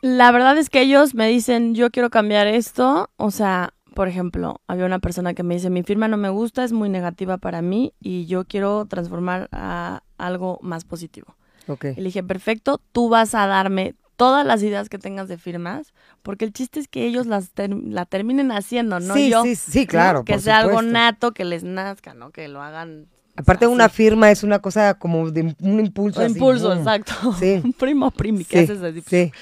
[0.00, 3.10] La verdad es que ellos me dicen, yo quiero cambiar esto.
[3.16, 6.62] O sea, por ejemplo, había una persona que me dice, mi firma no me gusta,
[6.64, 11.34] es muy negativa para mí y yo quiero transformar a algo más positivo.
[11.66, 11.86] Ok.
[11.96, 15.92] Y le dije, perfecto, tú vas a darme todas las ideas que tengas de firmas,
[16.22, 19.42] porque el chiste es que ellos las ter- la terminen haciendo, no sí, yo.
[19.44, 20.24] sí, sí, claro.
[20.24, 22.30] Que por sea algo nato, que les nazca, ¿no?
[22.30, 23.06] Que lo hagan.
[23.36, 23.72] Aparte así.
[23.74, 26.18] una firma es una cosa como de un impulso.
[26.20, 26.78] Un así, impulso, boom.
[26.78, 27.14] exacto.
[27.38, 27.60] Sí.
[27.64, 29.02] Un primo primi, que Sí, haces así.
[29.06, 29.32] sí.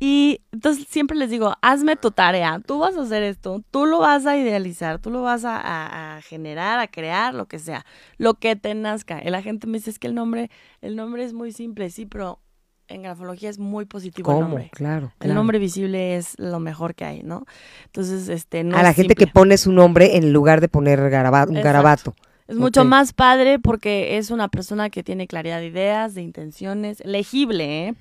[0.00, 3.98] Y entonces siempre les digo, hazme tu tarea, tú vas a hacer esto, tú lo
[3.98, 7.84] vas a idealizar, tú lo vas a, a- a generar, a crear, lo que sea,
[8.16, 9.20] lo que te nazca.
[9.24, 10.50] La gente me dice, es que el nombre,
[10.82, 12.38] el nombre es muy simple, sí, pero
[12.86, 14.48] en grafología es muy positivo el ¿Cómo?
[14.48, 14.70] nombre.
[14.72, 17.44] Claro, El nombre visible es lo mejor que hay, ¿no?
[17.86, 21.06] Entonces, este, no a la gente que pone su nombre en lugar de poner un
[21.08, 21.60] Exacto.
[21.60, 22.14] garabato.
[22.48, 27.04] Es mucho más padre porque es una persona que tiene claridad de ideas, de intenciones,
[27.04, 27.94] legible, ¿eh?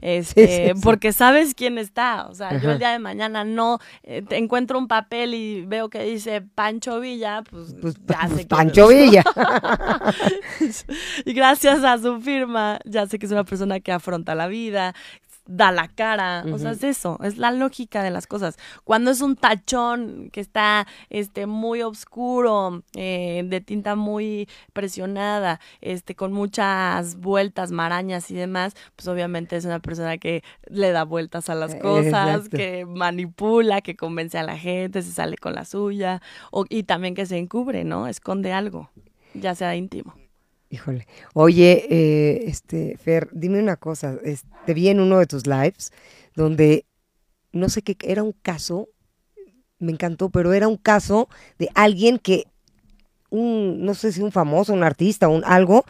[0.00, 0.80] Este, Sí, sí, sí.
[0.82, 2.26] porque sabes quién está.
[2.26, 5.90] O sea, yo el día de mañana no eh, te encuentro un papel y veo
[5.90, 9.10] que dice Pancho Villa, pues, Pues, ya pues, sé quién Pancho es.
[9.10, 9.22] Villa.
[11.24, 14.94] y gracias a su firma, ya sé que es una persona que afronta la vida,
[15.46, 18.56] da la cara, o sea, es eso, es la lógica de las cosas.
[18.82, 26.14] Cuando es un tachón que está este muy oscuro, eh, de tinta muy presionada, este
[26.14, 31.50] con muchas vueltas, marañas y demás, pues obviamente es una persona que le da vueltas
[31.50, 32.56] a las Eh, cosas, exacto.
[32.56, 37.14] que manipula, que convence a la gente, se sale con la suya, o, y también
[37.14, 38.06] que se encubre, ¿no?
[38.08, 38.90] Esconde algo,
[39.34, 40.14] ya sea íntimo.
[40.74, 41.06] Híjole.
[41.34, 44.16] Oye, eh, este, Fer, dime una cosa.
[44.24, 45.92] es- Te vi en uno de tus lives
[46.34, 46.84] donde
[47.52, 48.88] no sé qué, era un caso,
[49.78, 51.28] me encantó, pero era un caso
[51.60, 52.46] de alguien que,
[53.30, 55.84] un, no sé si un famoso, un artista, un algo,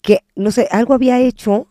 [0.00, 1.66] que, no sé, algo había hecho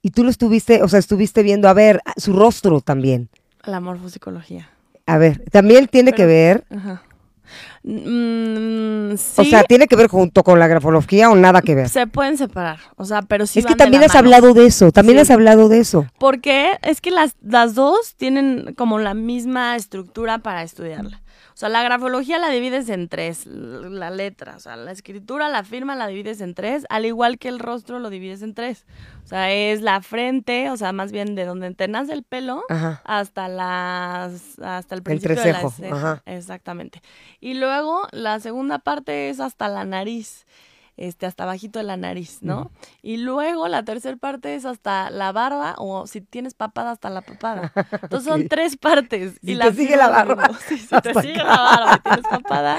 [0.00, 3.28] y tú lo estuviste, o sea, estuviste viendo, a ver, su rostro también.
[3.64, 4.70] La morfopsicología.
[5.04, 7.02] A ver, también tiene que ver, Ajá.
[7.82, 11.88] Mm, o sí, sea, tiene que ver junto con la grafología o nada que ver.
[11.88, 14.26] se pueden separar, o sea, pero sí es que van de también la has mano.
[14.26, 15.22] hablado de eso, también Sí.
[15.22, 16.06] has hablado de eso.
[16.18, 21.20] Porque es que las, las dos tienen como la misma estructura para estudiarla.
[21.56, 25.64] O sea, la grafología la divides en tres, la letra, o sea, la escritura, la
[25.64, 28.84] firma la divides en tres, al igual que el rostro lo divides en tres.
[29.24, 32.62] O sea, es la frente, o sea, más bien de donde te nace el pelo
[32.68, 33.00] Ajá.
[33.06, 35.60] hasta las hasta el principio de la
[35.92, 36.22] ajá.
[36.26, 37.00] Exactamente.
[37.40, 40.44] Y luego la segunda parte es hasta la nariz.
[40.96, 42.70] Este, hasta bajito de la nariz, ¿no?
[43.02, 47.20] Y luego la tercera parte es hasta la barba, o si tienes papada, hasta la
[47.20, 47.70] papada.
[48.02, 49.38] Entonces son tres partes.
[49.42, 50.50] Si y te sigue la barba.
[50.66, 52.78] Sí, si te sigue la barba y tienes papada.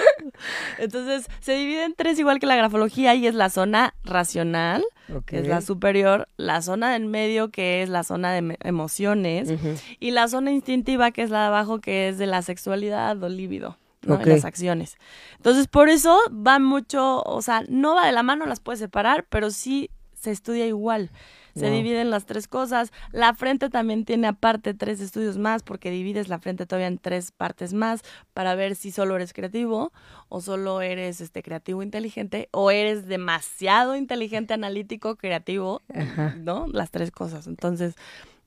[0.80, 4.84] Entonces se divide en tres igual que la grafología y es la zona racional,
[5.25, 9.53] que es la superior, la zona del medio, que es la zona de emociones,
[9.99, 13.30] y la zona instintiva, que es la de abajo, que es de la sexualidad o
[13.30, 13.77] líbido,
[14.08, 14.17] ¿no?
[14.24, 14.98] Las acciones.
[15.36, 19.26] Entonces, por eso va mucho, o sea, no va de la mano, las puedes separar,
[19.30, 21.12] pero sí se estudia igual.
[21.56, 22.91] Se dividen las tres cosas.
[23.12, 27.32] La frente también tiene aparte tres estudios más porque divides la frente todavía en tres
[27.32, 28.02] partes más
[28.34, 29.91] para ver si solo eres creativo
[30.30, 35.82] o solo eres este creativo inteligente o eres demasiado inteligente, analítico, creativo,
[36.38, 36.67] ¿no?
[36.72, 37.48] Las tres cosas.
[37.48, 37.96] Entonces,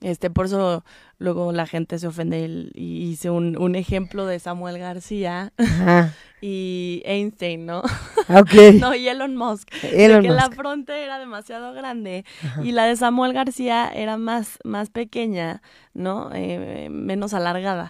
[0.01, 0.83] este, por eso
[1.19, 5.53] luego la gente se ofende y hice un, un ejemplo de Samuel García
[6.41, 7.83] y Einstein, ¿no?
[8.27, 8.73] Okay.
[8.79, 9.69] no, y Elon Musk.
[9.83, 12.25] Elon que la fronte era demasiado grande
[12.63, 15.61] y la de Samuel García era más, más pequeña,
[15.93, 16.31] ¿no?
[16.33, 17.87] Eh, menos alargada.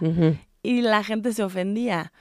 [0.62, 2.12] Y la gente se ofendía.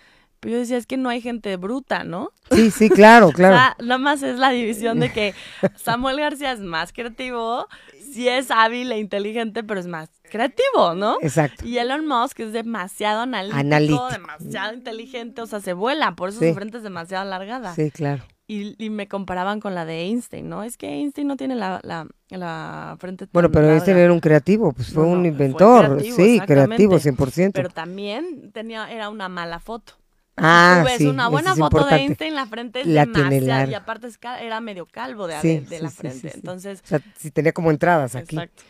[0.41, 2.31] Pero yo decía, es que no hay gente bruta, ¿no?
[2.49, 3.53] Sí, sí, claro, claro.
[3.55, 5.35] o sea, nada más es la división de que
[5.75, 7.67] Samuel García es más creativo,
[8.11, 11.17] sí es hábil e inteligente, pero es más creativo, ¿no?
[11.21, 11.65] Exacto.
[11.65, 16.53] Y Elon Musk es demasiado analítico, demasiado inteligente, o sea, se vuela, por eso su
[16.53, 17.73] frente es demasiado alargada.
[17.75, 18.23] Sí, claro.
[18.47, 20.63] Y, me comparaban con la de Einstein, ¿no?
[20.63, 24.19] Es que Einstein no tiene la, la, la frente tan Bueno, pero Einstein era un
[24.19, 27.51] creativo, pues fue un inventor, sí, creativo, 100%.
[27.53, 30.00] Pero también tenía, era una mala foto.
[30.37, 33.73] Ah, tú ves sí, una buena foto de Einstein, la frente es la demasiado, y
[33.73, 34.07] aparte
[34.41, 36.81] era medio calvo de, de, la frente, entonces...
[36.83, 38.35] O sea, si tenía como entradas aquí.
[38.35, 38.63] Exacto.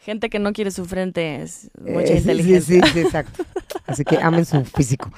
[0.00, 2.82] Gente que no quiere su frente es mucha eh, inteligencia.
[2.82, 3.44] Sí, sí, exacto.
[3.86, 5.12] Así que amen su físico.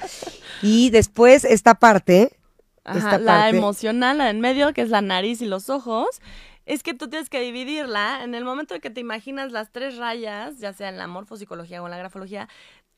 [0.61, 2.35] Y después esta parte...
[2.83, 6.19] Ajá, la emocional, la en medio, que es la nariz y los ojos,
[6.65, 8.23] es que tú tienes que dividirla.
[8.23, 11.81] En el momento en que te imaginas las tres rayas, ya sea en la morfopsicología
[11.81, 12.49] o en la grafología,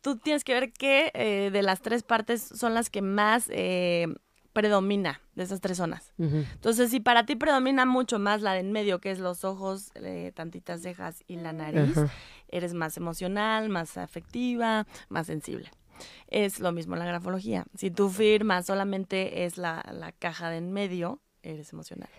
[0.04, 4.08] tú tienes que ver qué eh, de las tres partes son las que más eh,
[4.52, 6.14] predomina de esas tres zonas.
[6.20, 9.92] Entonces, si para ti predomina mucho más la de en medio, que es los ojos,
[9.96, 11.96] eh, tantitas cejas y la nariz,
[12.50, 15.72] eres más emocional, más afectiva, más sensible.
[16.28, 17.66] Es lo mismo la grafología.
[17.76, 22.10] Si tu firma solamente es la, la caja de en medio, eres emocional.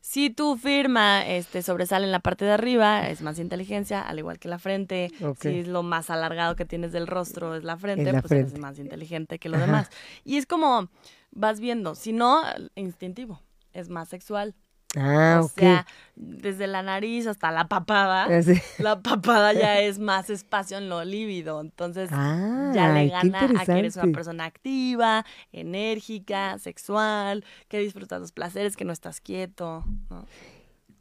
[0.00, 4.38] Si tu firma este, sobresale en la parte de arriba, es más inteligencia, al igual
[4.38, 5.10] que la frente.
[5.40, 8.78] Si es lo más alargado que tienes del rostro es la frente, pues eres más
[8.78, 9.88] inteligente que lo demás.
[10.24, 10.88] Y es como
[11.30, 12.42] vas viendo, si no,
[12.74, 13.40] instintivo,
[13.72, 14.54] es más sexual.
[14.96, 18.40] Ah, o sea, desde la nariz hasta la papada, ah,
[18.78, 23.78] la papada ya es más espacio en lo lívido, entonces ya le gana a que
[23.78, 29.84] eres una persona activa, enérgica, sexual, que disfrutas los placeres, que no estás quieto.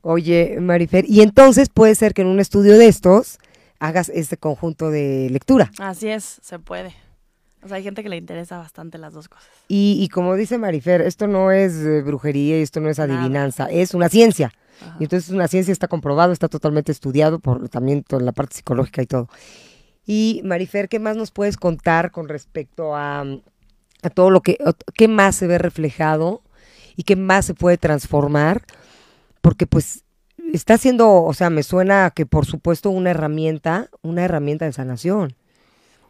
[0.01, 3.39] Oye, Marifer, y entonces puede ser que en un estudio de estos
[3.79, 5.71] hagas este conjunto de lectura.
[5.79, 6.93] Así es, se puede.
[7.63, 9.47] O sea, hay gente que le interesa bastante las dos cosas.
[9.67, 13.65] Y, y como dice Marifer, esto no es eh, brujería y esto no es adivinanza,
[13.65, 14.53] es una ciencia.
[14.99, 19.01] Y entonces una ciencia está comprobado, está totalmente estudiado por también toda la parte psicológica
[19.01, 19.27] y todo.
[20.05, 23.25] Y Marifer, ¿qué más nos puedes contar con respecto a,
[24.01, 24.57] a todo lo que,
[24.95, 26.41] qué más se ve reflejado
[26.95, 28.63] y qué más se puede transformar?
[29.41, 30.05] Porque pues
[30.53, 35.35] está siendo, o sea, me suena que por supuesto una herramienta, una herramienta de sanación.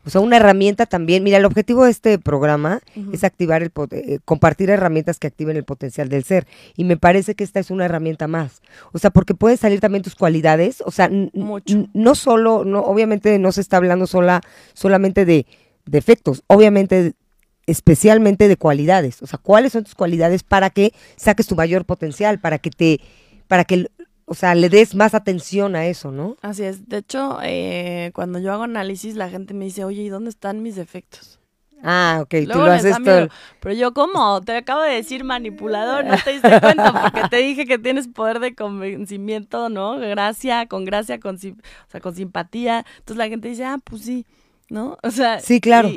[0.05, 1.23] O sea, una herramienta también.
[1.23, 2.81] Mira, el objetivo de este programa
[3.11, 6.47] es activar el eh, compartir herramientas que activen el potencial del ser.
[6.75, 8.61] Y me parece que esta es una herramienta más.
[8.91, 10.81] O sea, porque pueden salir también tus cualidades.
[10.85, 14.41] O sea, no solo, no, obviamente no se está hablando sola,
[14.73, 15.45] solamente de
[15.85, 17.13] defectos, obviamente
[17.69, 19.21] especialmente de cualidades.
[19.21, 22.99] O sea, ¿cuáles son tus cualidades para que saques tu mayor potencial, para que te,
[23.47, 23.87] para que
[24.29, 26.37] o sea, le des más atención a eso, ¿no?
[26.43, 26.87] Así es.
[26.87, 30.61] De hecho, eh, cuando yo hago análisis, la gente me dice, oye, ¿y dónde están
[30.61, 31.39] mis defectos?
[31.81, 33.29] Ah, ok, tú lo haces todo.
[33.59, 34.39] Pero yo, ¿cómo?
[34.41, 38.39] Te acabo de decir manipulador, no te diste cuenta, porque te dije que tienes poder
[38.39, 39.97] de convencimiento, ¿no?
[39.97, 41.39] Gracia, con gracia, con, o
[41.87, 42.85] sea, con simpatía.
[42.99, 44.27] Entonces la gente dice, ah, pues sí.
[44.69, 44.97] ¿no?
[45.03, 45.89] O sea, sí, claro.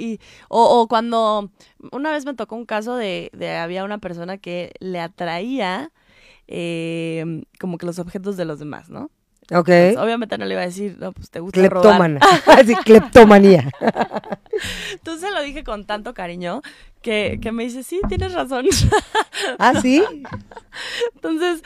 [0.48, 1.50] o, o, cuando
[1.90, 5.90] una vez me tocó un caso de, de había una persona que le atraía
[6.54, 9.10] eh, como que los objetos de los demás, ¿no?
[9.50, 9.68] Ok.
[9.98, 12.20] obviamente no le iba a decir, no, pues te gusta Cleptómana.
[12.20, 12.64] robar.
[12.66, 13.70] sí, cleptomanía.
[14.92, 16.60] Entonces lo dije con tanto cariño
[17.00, 18.66] que, que me dice, sí, tienes razón.
[19.58, 20.04] ¿Ah, sí?
[21.14, 21.62] Entonces,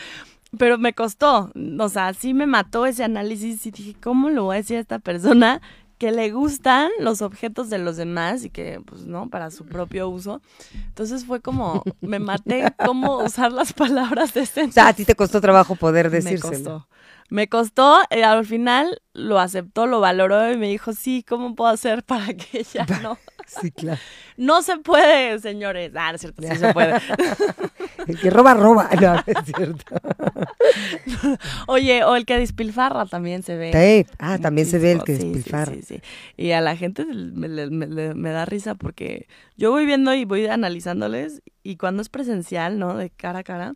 [0.56, 4.54] pero me costó, o sea, sí me mató ese análisis y dije, ¿cómo lo voy
[4.54, 5.60] a decir a esta persona
[5.98, 9.30] que le gustan los objetos de los demás y que, pues, ¿no?
[9.30, 10.42] Para su propio uso.
[10.74, 14.64] Entonces fue como, me maté cómo usar las palabras de ese.
[14.64, 16.50] O sea, a ti te costó trabajo poder decírselo.
[16.50, 16.88] Me costó.
[17.28, 21.70] Me costó, eh, al final lo aceptó, lo valoró y me dijo, sí, ¿cómo puedo
[21.70, 23.18] hacer para que ella no?
[23.46, 24.00] Sí, claro.
[24.36, 25.92] No se puede, señores.
[25.94, 26.94] Ah, no es cierto, sí se puede.
[28.06, 28.88] El que roba, roba.
[29.00, 29.84] No, no es cierto.
[31.66, 34.06] Oye, o el que despilfarra también se ve.
[34.18, 35.72] Ah, también se ve el que despilfarra.
[35.74, 36.00] Sí, sí,
[36.36, 41.76] Y a la gente me, da risa porque yo voy viendo y voy analizándoles y
[41.76, 42.96] cuando es presencial, ¿no?
[42.96, 43.74] De cara a cara,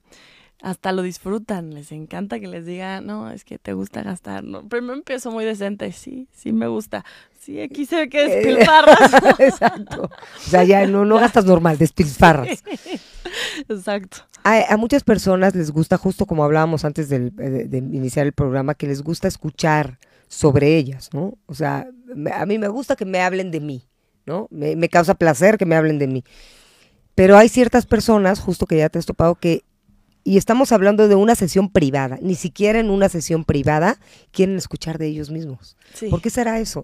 [0.62, 4.44] hasta lo disfrutan, les encanta que les diga, no, es que te gusta gastar.
[4.44, 7.04] No, primero empiezo muy decente, sí, sí me gusta.
[7.40, 9.12] Sí, aquí se ve que Eh, despilfarras.
[9.40, 10.02] Exacto.
[10.04, 12.62] O sea, ya no, no gastas normal, despilfarras.
[13.68, 14.18] Exacto.
[14.44, 18.32] A, a muchas personas les gusta, justo como hablábamos antes del- de, de iniciar el
[18.32, 21.38] programa, que les gusta escuchar sobre ellas, ¿no?
[21.46, 21.88] O sea,
[22.34, 23.84] a mí me gusta que me hablen de mí,
[24.26, 24.46] ¿no?
[24.50, 26.24] Me, me causa placer que me hablen de mí.
[27.14, 29.64] Pero hay ciertas personas, justo que ya te has topado, que,
[30.24, 33.98] y estamos hablando de una sesión privada, ni siquiera en una sesión privada
[34.30, 35.76] quieren escuchar de ellos mismos.
[35.94, 36.09] Sí.
[36.09, 36.83] ¿Por qué será eso?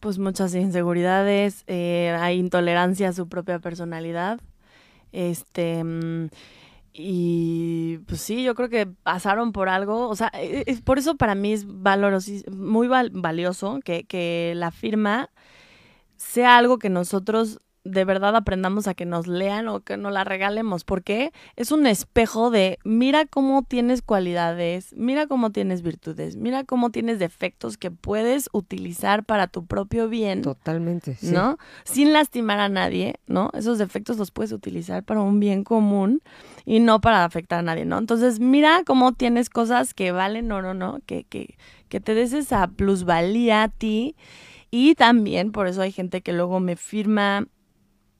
[0.00, 4.40] Pues muchas inseguridades, eh, hay intolerancia a su propia personalidad.
[5.12, 5.82] Este.
[6.92, 10.08] Y pues sí, yo creo que pasaron por algo.
[10.08, 14.70] O sea, eh, eh, por eso para mí es muy val- valioso que, que la
[14.70, 15.30] firma
[16.16, 20.24] sea algo que nosotros de verdad aprendamos a que nos lean o que nos la
[20.24, 26.64] regalemos, porque es un espejo de mira cómo tienes cualidades, mira cómo tienes virtudes, mira
[26.64, 30.42] cómo tienes defectos que puedes utilizar para tu propio bien.
[30.42, 31.14] Totalmente.
[31.14, 31.30] sí.
[31.30, 31.58] ¿no?
[31.84, 33.50] Sin lastimar a nadie, ¿no?
[33.54, 36.22] Esos defectos los puedes utilizar para un bien común
[36.64, 37.98] y no para afectar a nadie, ¿no?
[37.98, 41.00] Entonces, mira cómo tienes cosas que valen oro, ¿no?
[41.06, 41.56] Que, que,
[41.88, 44.16] que te des esa plusvalía a ti.
[44.70, 47.46] Y también, por eso hay gente que luego me firma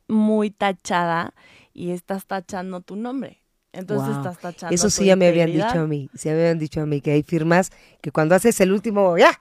[0.08, 1.34] muy tachada
[1.72, 3.42] y estás tachando tu nombre.
[3.72, 4.16] Entonces Wow.
[4.16, 6.80] estás tachando Eso tu sí ya me habían dicho a mí, sí me habían dicho
[6.80, 9.38] a mí que hay firmas que cuando haces el último, ya,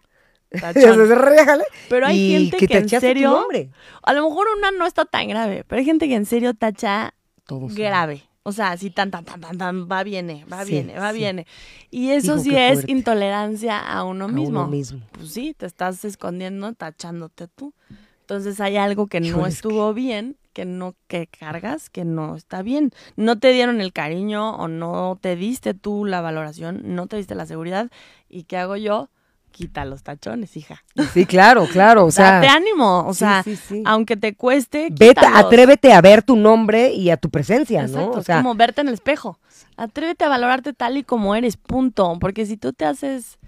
[1.90, 3.70] Pero hay gente que, en tachaste tu serio, nombre.
[4.04, 7.14] a lo mejor una no está tan grave, pero hay gente que en serio tacha
[7.48, 8.24] grave.
[8.44, 11.18] O sea, así tan, tan, tan, tan, tan, va, viene, va, Sí, viene, va, sí.
[11.18, 11.48] viene.
[11.90, 12.92] Y eso sí es fuerte.
[12.92, 14.62] intolerancia a uno a mismo.
[14.62, 15.02] uno mismo.
[15.14, 17.74] Pues sí, te estás escondiendo, tachándote tú.
[18.22, 22.62] Entonces hay algo que no es estuvo bien, que no, que cargas, que no está
[22.62, 22.92] bien.
[23.18, 27.36] No te dieron el cariño o no te diste tú la valoración, no te diste
[27.36, 27.92] la seguridad.
[28.30, 29.10] ¿Y qué hago yo?
[29.52, 30.82] Quita los tachones, hija.
[31.14, 33.06] Sí, claro, claro, o sea, Date ánimo.
[33.06, 33.84] O sea, sí, sí.
[33.86, 38.12] aunque te cueste, vete, atrévete a ver tu nombre y a tu presencia, Exacto, ¿no?
[38.14, 39.38] O es sea, como verte en el espejo.
[39.76, 42.18] Atrévete a valorarte tal y como eres, punto.
[42.18, 43.40] Porque si tú te haces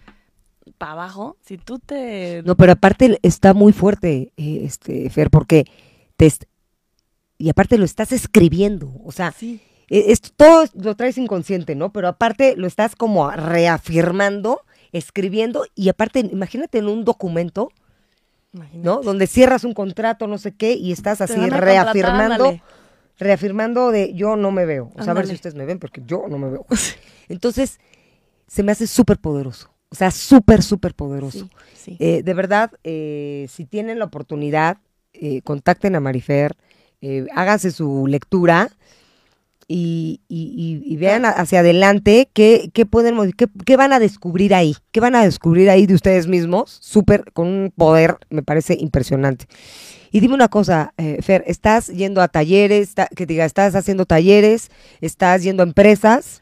[0.78, 2.44] para abajo, si tú te...
[2.46, 5.66] no, pero aparte está muy fuerte, eh, este, Fer, porque
[6.18, 6.26] te
[7.38, 11.92] y aparte lo estás escribiendo, o sea, Sí, eh, esto todo lo traes inconsciente, ¿no?
[11.92, 17.72] Pero aparte lo estás como reafirmando, escribiendo y aparte, imagínate en un documento,
[18.54, 18.86] imagínate.
[18.86, 19.02] ¿no?
[19.02, 22.60] Donde cierras un contrato, no sé qué, y estás así reafirmando,
[23.18, 24.92] reafirmando de yo no me veo.
[24.96, 26.66] O sea, a ver si ustedes me ven, porque yo no me veo.
[27.30, 27.80] Entonces,
[28.48, 29.70] se me hace súper poderoso.
[29.90, 31.50] O sea, súper, súper poderoso.
[31.74, 31.98] Sí, sí.
[32.00, 34.80] Eh, de verdad, eh, si tienen la oportunidad,
[35.14, 36.58] eh, contacten a Marifer,
[37.02, 38.70] eh, háganse su lectura
[39.70, 45.00] y, y- vean hacia adelante qué, qué pueden, qué, qué van a descubrir ahí, qué
[45.02, 49.46] van a descubrir ahí de ustedes mismos, súper, con un poder, me parece impresionante.
[50.10, 54.06] Y dime una cosa, eh, Fer, ¿estás yendo a talleres, está- que diga, estás haciendo
[54.06, 56.42] talleres, estás yendo a empresas?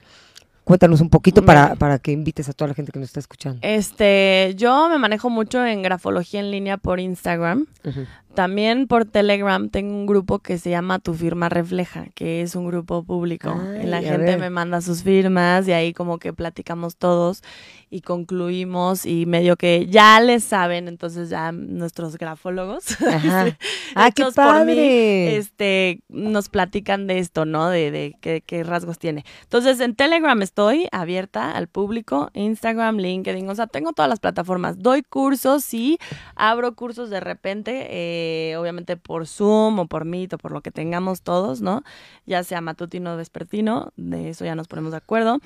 [0.64, 3.60] Cuéntanos un poquito para, para que invites a toda la gente que nos está escuchando.
[3.62, 7.68] Este, yo me manejo mucho en grafología en línea por Instagram.
[7.84, 8.06] Ujú.
[8.36, 12.68] También por Telegram tengo un grupo que se llama Tu Firma Refleja, que es un
[12.68, 13.56] grupo público.
[13.58, 17.42] Ay, la gente me manda sus firmas y ahí como que platicamos todos
[17.90, 23.58] y concluimos y medio que ya les saben, entonces ya nuestros grafólogos Ajá.
[23.96, 27.70] Ah, qué por mí, este, nos platican de esto, ¿no?
[27.70, 29.24] De, de qué, qué rasgos tiene.
[29.44, 34.80] Entonces, en Telegram estoy abierta al público, Instagram, LinkedIn, o sea, tengo todas las plataformas.
[34.80, 35.98] Doy cursos, sí,
[36.36, 38.25] abro cursos de repente, eh,
[38.60, 41.84] obviamente por Zoom o por Meet o por lo que tengamos todos, ¿no?
[42.26, 45.40] Ya sea matutino o vespertino, de eso ya nos ponemos de acuerdo.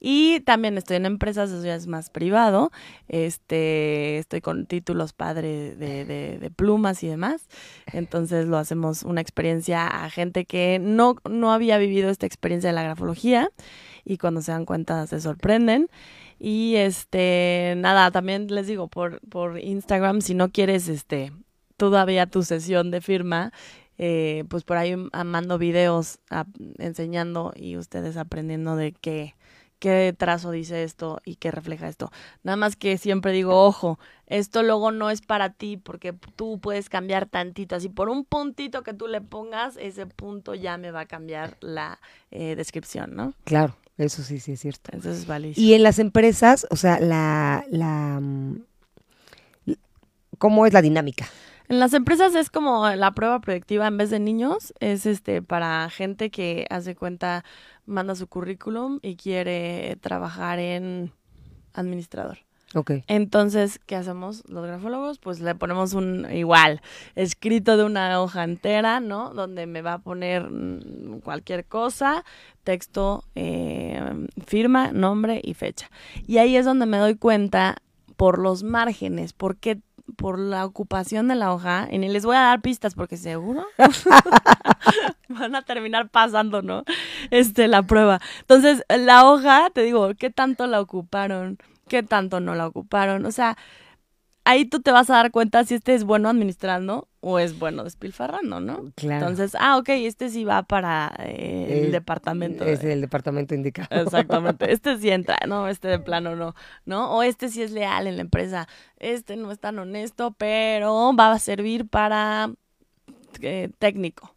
[0.00, 2.70] Y también estoy en empresas, eso ya es más privado.
[3.08, 7.48] Este, estoy con títulos padre de, de- de plumas y demás.
[7.92, 12.74] Entonces lo hacemos una experiencia a gente que no, no había vivido esta experiencia de
[12.74, 13.50] la grafología
[14.04, 15.88] y cuando se dan cuenta se sorprenden.
[16.38, 21.32] Y este, nada, también les digo por, por Instagram, si no quieres este
[21.76, 23.52] todavía tu sesión de firma,
[23.98, 26.18] eh, pues por ahí ah, mando videos
[26.78, 29.34] enseñando y ustedes aprendiendo de qué,
[29.78, 32.10] qué trazo dice esto y qué refleja esto.
[32.42, 36.88] Nada más que siempre digo, ojo, esto luego no es para ti porque tú puedes
[36.88, 37.76] cambiar tantito.
[37.76, 41.56] Así por un puntito que tú le pongas, ese punto ya me va a cambiar
[41.60, 41.98] la
[42.30, 43.32] eh, descripción, ¿no?
[43.44, 44.90] Claro, eso sí, sí es cierto.
[44.92, 45.58] Entonces es.
[45.58, 48.60] Y en las empresas, o sea, la, la, mm,
[50.38, 51.26] ¿cómo es la dinámica?
[51.68, 55.88] En las empresas es como la prueba proyectiva en vez de niños, es este para
[55.90, 57.44] gente que hace cuenta
[57.86, 61.12] manda su currículum y quiere trabajar en
[61.72, 62.38] administrador.
[62.74, 62.90] Ok.
[63.06, 65.18] Entonces, ¿qué hacemos los grafólogos?
[65.18, 66.82] Pues le ponemos un igual,
[67.14, 69.32] escrito de una hoja entera, ¿no?
[69.32, 72.24] Donde me va a poner mm, cualquier cosa,
[72.64, 75.90] texto, eh, firma, nombre y fecha.
[76.26, 77.76] Y ahí es donde me doy cuenta
[78.16, 79.80] por los márgenes, por qué
[80.16, 83.66] por la ocupación de la hoja, y ni les voy a dar pistas porque seguro
[85.28, 86.84] van a terminar pasando, ¿no?
[87.30, 88.20] Este, la prueba.
[88.40, 91.58] Entonces, la hoja, te digo, ¿qué tanto la ocuparon?
[91.88, 93.26] ¿Qué tanto no la ocuparon?
[93.26, 93.56] O sea,
[94.46, 97.82] ahí tú te vas a dar cuenta si este es bueno administrando o es bueno
[97.84, 98.92] despilfarrando, ¿no?
[98.94, 99.26] Claro.
[99.26, 102.64] Entonces, ah, ok, este sí va para eh, el departamento.
[102.64, 103.88] Es de- el departamento indicado.
[104.00, 104.70] Exactamente.
[104.72, 107.10] Este sí entra, no, este de plano no, ¿no?
[107.16, 108.68] O este sí es leal en la empresa.
[108.98, 112.50] Este no es tan honesto, pero va a servir para
[113.42, 114.34] eh, técnico.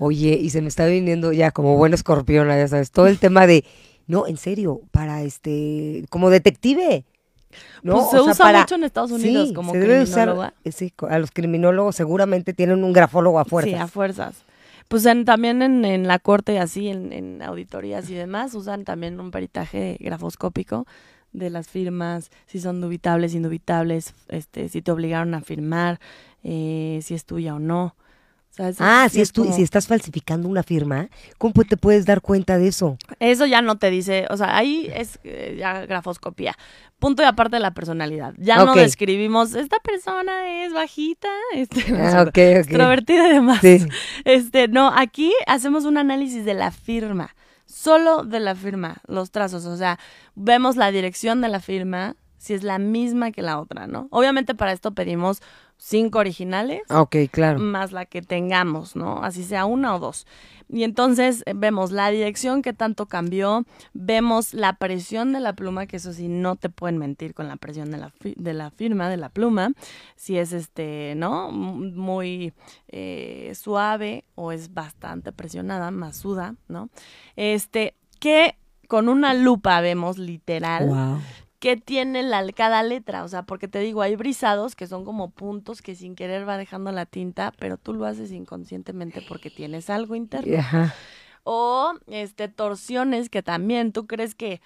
[0.00, 3.46] Oye, y se me está viniendo ya como buena escorpiona, ya sabes, todo el tema
[3.46, 3.64] de,
[4.06, 7.04] no, en serio, para este, como detective.
[7.82, 7.94] ¿No?
[7.94, 10.24] Pues O se sea, usa para- mucho en Estados Unidos sí, como se debe usar,
[10.28, 10.54] criminóloga.
[10.64, 13.68] eh, sí, a los criminólogos seguramente tienen un grafólogo a fuerza.
[13.70, 14.42] Sí, a fuerzas.
[14.88, 18.84] Pues en- también en, en la corte y así, en, en auditorías y demás, usan
[18.84, 20.86] también un peritaje grafoscópico
[21.32, 26.00] de las firmas, si son dubitables, indubitables, este, si te obligaron a firmar,
[26.42, 27.94] eh, si es tuya o no.
[28.58, 32.04] Sea, Ah, sí si, es tú, como- si estás falsificando una firma, ¿cómo te puedes
[32.06, 32.98] dar cuenta de eso?
[33.20, 36.54] Eso ya no te dice, o sea, ahí es eh, ya grafoscopía.
[36.98, 38.34] Punto y aparte de la personalidad.
[38.38, 42.36] Ya no describimos, esta persona es bajita, este, Ah, ok, ok.
[42.38, 43.60] extrovertida y demás.
[43.60, 43.78] Sí.
[44.24, 47.34] Este, no, aquí hacemos un análisis de la firma,
[47.66, 49.98] solo de la firma, los trazos, o sea,
[50.34, 54.08] vemos la dirección de la firma, si es la misma que la otra, ¿no?
[54.10, 55.42] Obviamente para esto pedimos
[55.76, 57.58] cinco originales Ah, Ok, claro.
[57.60, 59.22] más la que tengamos, ¿no?
[59.22, 60.26] Así sea una o dos.
[60.70, 63.64] Y entonces eh, vemos la dirección que tanto cambió,
[63.94, 67.56] vemos la presión de la pluma, que eso sí no te pueden mentir con la
[67.56, 69.72] presión de la, fi- de la firma, de la pluma,
[70.16, 71.50] si es este, ¿no?
[71.52, 72.52] Muy
[72.88, 76.90] eh, suave o es bastante presionada, masuda, ¿no?
[77.36, 78.56] Este, que
[78.88, 81.20] con una lupa vemos literal Wow.
[81.58, 85.30] Qué tiene la, cada letra, o sea, porque te digo, hay brisados que son como
[85.30, 89.90] puntos que sin querer va dejando la tinta, pero tú lo haces inconscientemente porque tienes
[89.90, 90.62] algo interno.
[91.44, 94.60] O este torsiones que también tú crees que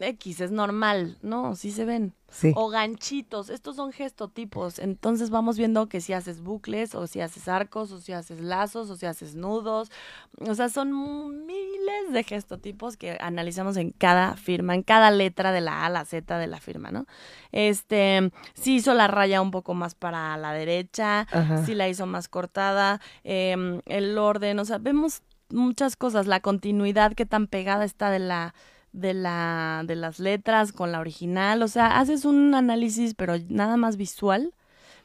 [0.00, 2.14] X es normal, no, sí se ven.
[2.30, 2.52] Sí.
[2.54, 7.48] O ganchitos, estos son gestotipos, entonces vamos viendo que si haces bucles, o si haces
[7.48, 9.90] arcos, o si haces lazos, o si haces nudos,
[10.38, 15.62] o sea, son miles de gestotipos que analizamos en cada firma, en cada letra de
[15.62, 17.06] la A a la Z de la firma, ¿no?
[17.50, 21.64] Este, si hizo la raya un poco más para la derecha, Ajá.
[21.64, 27.14] si la hizo más cortada, em, el orden, o sea, vemos muchas cosas, la continuidad,
[27.14, 28.54] qué tan pegada está de la
[28.98, 33.76] de la de las letras con la original, o sea, haces un análisis pero nada
[33.76, 34.52] más visual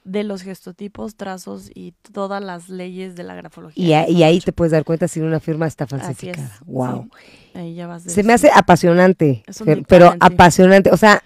[0.04, 4.10] de los gestotipos, trazos y todas las leyes de la grafología.
[4.10, 6.02] Y, a- ahí te puedes dar cuenta si una firma está Así es.
[6.02, 6.58] falsificada.
[6.66, 7.10] Wow.
[7.18, 7.58] sí.
[7.58, 9.44] Ahí ya vas de Se me hace apasionante,
[9.88, 10.90] pero, apasionante.
[10.92, 11.24] O sea,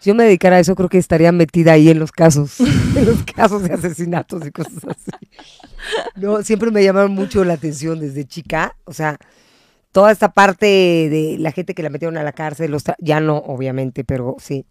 [0.00, 2.58] si yo me dedicara a eso, creo que estaría metida ahí en los casos,
[2.96, 5.28] en los casos de asesinatos y cosas así.
[6.16, 8.74] No, siempre me llamaron mucho la atención desde chica.
[8.84, 9.16] O sea,
[9.98, 13.38] toda esta parte de la gente que la metieron a la cárcel, los ya no,
[13.38, 14.64] obviamente, pero sí.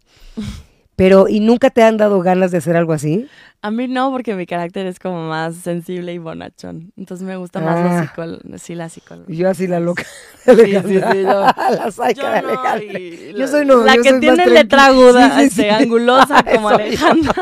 [0.96, 3.28] Pero, ¿y nunca te han dado ganas de hacer algo así?
[3.60, 6.92] A mí no, porque mi carácter es como más sensible y bonachón.
[6.96, 7.94] Entonces me gusta más Ah.
[7.94, 9.36] lo psicol sí, la psicología.
[9.36, 10.02] Yo así la loca.
[10.44, 11.12] sí, Alejandra.
[11.12, 14.20] sí, yo- la saica de Yo no, Yo la- soy no, la yo que soy
[14.20, 15.68] tiene letra aguda, Sí, sí, este, sí.
[15.68, 16.68] angulosa como.
[16.70, 17.34] Alejandra.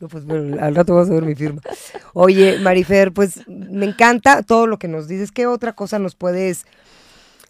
[0.00, 1.60] No, pues bueno, al rato vas a ver mi firma.
[2.14, 5.32] Oye, Marifer, pues me encanta todo lo que nos dices.
[5.32, 6.66] ¿Qué otra cosa nos puedes,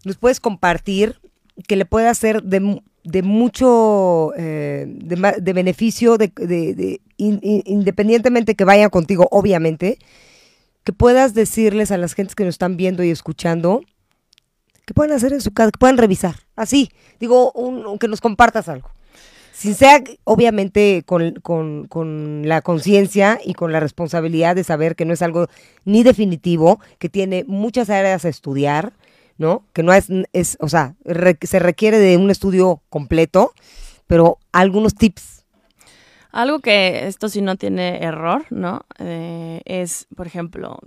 [0.05, 1.21] nos puedes compartir
[1.67, 7.63] que le pueda ser de, de mucho, eh, de, beneficio, de, de- de- in- in-
[7.67, 9.99] independientemente que vayan contigo, obviamente,
[10.85, 13.83] que puedas decirles a las gentes que nos están viendo y escuchando
[14.87, 16.37] que pueden hacer en su casa, que puedan revisar.
[16.57, 16.91] Así,
[17.21, 18.89] digo, un- que nos compartas algo
[19.59, 25.05] sin sea obviamente con, con- con la conciencia y con la responsabilidad de saber que
[25.05, 25.49] no es algo
[25.85, 28.93] ni definitivo, que tiene muchas áreas a estudiar,
[29.37, 29.65] ¿no?
[29.73, 33.53] Que no es, es o sea, re- se requiere de un estudio completo,
[34.07, 35.45] pero algunos tips.
[36.31, 38.83] Algo que esto sí no tiene error, ¿no?
[39.01, 40.79] Eh, es, por ejemplo,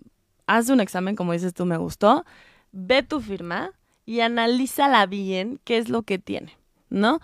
[0.48, 2.24] haz un examen, como dices tú, me gustó,
[2.72, 3.72] ve tu firma
[4.06, 6.56] y analízala bien qué es lo que tiene,
[6.90, 7.20] ¿no?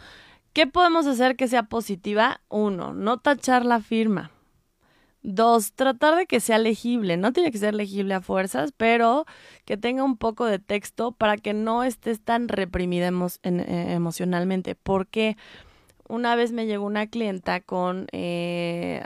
[0.58, 2.42] ¿Qué podemos hacer que sea positiva?
[2.50, 4.32] Uno, no tachar la firma.
[5.22, 7.16] Dos, tratar de que sea legible.
[7.16, 9.28] No tiene que ser legible a fuerzas, pero
[9.66, 13.10] que tenga un poco de texto para que no estés tan reprimida
[13.44, 14.74] eh, emocionalmente.
[14.74, 15.38] Porque
[16.10, 19.04] una vez me llegó una clienta con eh,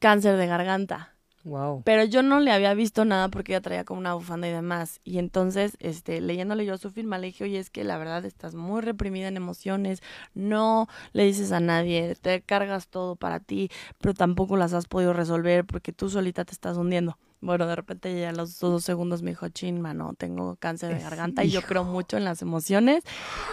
[0.00, 1.11] cáncer de garganta.
[1.44, 1.82] Wow.
[1.84, 5.00] Pero yo no le había visto nada porque ella traía como una bufanda y demás.
[5.04, 8.54] Y entonces, este, leyéndole yo su firma, le dije, oye, es que la verdad estás
[8.54, 10.02] muy reprimida en emociones,
[10.34, 13.70] no le dices a nadie, te cargas todo para ti,
[14.00, 17.18] pero tampoco las has podido resolver porque tú solita te estás hundiendo.
[17.42, 21.02] Bueno, de repente ya a los dos segundos me dijo, chin, mano, tengo cáncer de
[21.02, 23.02] garganta y yo creo mucho en las emociones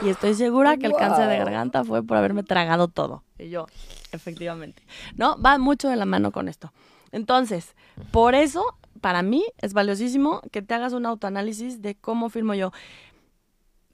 [0.03, 3.23] y estoy segura que el cáncer de garganta fue por haberme tragado todo.
[3.39, 3.65] Y yo,
[4.11, 4.83] efectivamente.
[5.15, 6.71] No, va mucho de la mano con esto.
[7.11, 7.75] Entonces,
[8.11, 8.63] por eso,
[9.01, 12.71] para mí es valiosísimo que te hagas un autoanálisis de cómo firmo yo.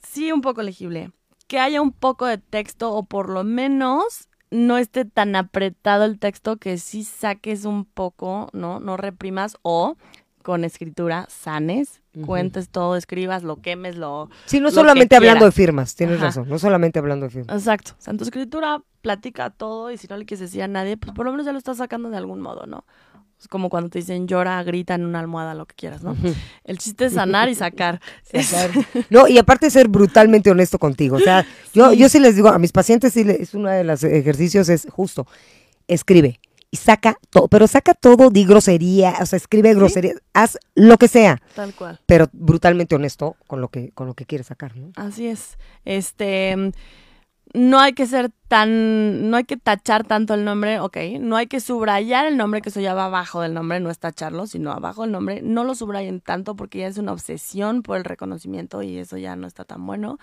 [0.01, 1.11] Sí, un poco legible.
[1.47, 6.19] Que haya un poco de texto o por lo menos no esté tan apretado el
[6.19, 8.79] texto que sí saques un poco, ¿no?
[8.79, 9.95] No reprimas o
[10.43, 14.29] con escritura sanes, cuentes todo, escribas, lo quemes, lo.
[14.45, 17.55] Sí, no solamente hablando de firmas, tienes razón, no solamente hablando de firmas.
[17.55, 17.91] Exacto.
[17.97, 20.97] O sea, en tu escritura platica todo y si no le quieres decir a nadie,
[20.97, 22.85] pues por lo menos ya lo estás sacando de algún modo, ¿no?
[23.39, 26.15] Es como cuando te dicen llora, grita en una almohada, lo que quieras, ¿no?
[26.63, 27.99] El chiste es sanar y sacar.
[29.09, 31.17] No, y aparte ser brutalmente honesto contigo.
[31.17, 34.03] O sea, yo, yo sí les digo a mis pacientes, sí es uno de los
[34.03, 35.27] ejercicios, es justo,
[35.87, 36.39] escribe
[36.75, 41.07] y saca todo, pero saca todo, di grosería, o sea, escribe grosería, haz lo que
[41.07, 41.41] sea.
[41.55, 42.01] Tal cual.
[42.05, 44.91] Pero brutalmente honesto con lo que, con lo que quieres sacar, ¿no?
[44.97, 45.57] Así es.
[45.85, 46.73] Este
[47.53, 51.47] no hay que ser tan, no hay que tachar tanto el nombre, ok, no hay
[51.47, 54.71] que subrayar el nombre, que eso ya va abajo del nombre, no es tacharlo, sino
[54.71, 58.83] abajo del nombre, no lo subrayen tanto porque ya es una obsesión por el reconocimiento
[58.83, 60.19] y eso ya no está tan bueno.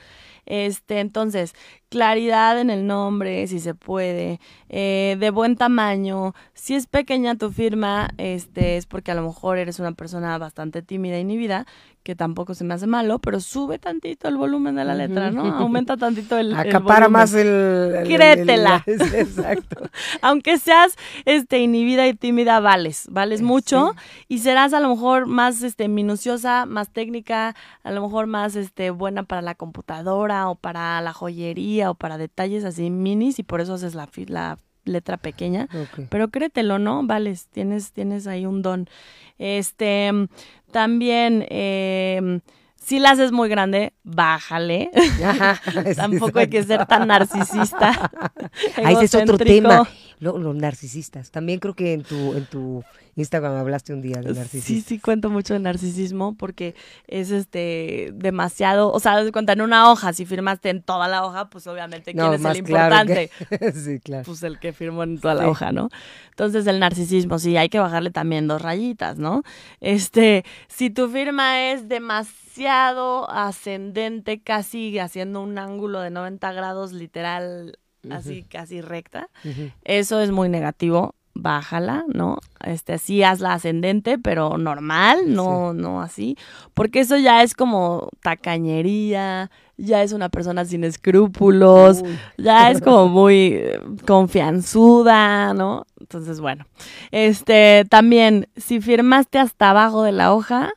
[0.46, 1.54] Este, entonces,
[1.88, 7.50] claridad en el nombre, si se puede, eh, de buen tamaño, si es pequeña tu
[7.50, 11.66] firma, este, es porque a lo mejor eres una persona bastante tímida y inhibida,
[12.02, 15.44] que tampoco se me hace malo, pero sube tantito el volumen de la letra, ¿no?
[15.44, 18.04] Aumenta tantito el, Acapara más el...
[18.16, 18.82] Créetela.
[18.86, 19.88] exacto.
[20.22, 23.94] Aunque seas este, inhibida y tímida, vales, vales eh, mucho
[24.28, 28.90] y serás a lo mejor más este, minuciosa, más técnica, a lo mejor más este,
[28.90, 33.60] buena para la computadora o para la joyería o para detalles así minis y por
[33.60, 35.68] eso haces la, la letra pequeña.
[36.08, 37.02] Pero créetelo, ¿no?
[37.04, 38.88] Vales, tienes, tienes ahí un don.
[39.38, 40.10] Este,
[40.70, 42.40] también, eh,
[42.84, 44.90] si la haces muy grande, bájale.
[45.96, 48.10] Tampoco hay que ser tan narcisista.
[48.84, 49.88] Ahí ese es otro tema.
[50.22, 51.32] Los, narcisistas.
[51.32, 52.84] También creo que en tu, en tu
[53.16, 54.62] Instagram hablaste un día de narcisismo.
[54.62, 56.76] Sí, sí, cuento mucho de narcisismo porque
[57.08, 61.50] es este demasiado, o sea, cuenta en una hoja, si firmaste en toda la hoja,
[61.50, 63.30] pues obviamente quién es el importante.
[63.74, 64.22] sí, claro.
[64.24, 65.88] Pues el que firmó en toda la hoja, ¿no?
[66.30, 69.42] Entonces el narcisismo, sí, hay que bajarle también dos rayitas, ¿no?
[69.80, 77.76] Este, si tu firma es demasiado ascendente, casi haciendo un ángulo de 90 grados literal
[78.10, 79.28] así casi recta.
[79.84, 82.38] Eso es muy negativo bájala, ¿no?
[82.64, 86.36] Este, sí hazla ascendente, pero normal, no, no así,
[86.74, 92.02] porque eso ya es como tacañería, ya es una persona sin escrúpulos,
[92.36, 95.86] ya es como muy eh, confianzuda, ¿no?
[95.98, 96.66] Entonces, bueno,
[97.10, 100.70] este, también, si firmaste hasta abajo de la hoja,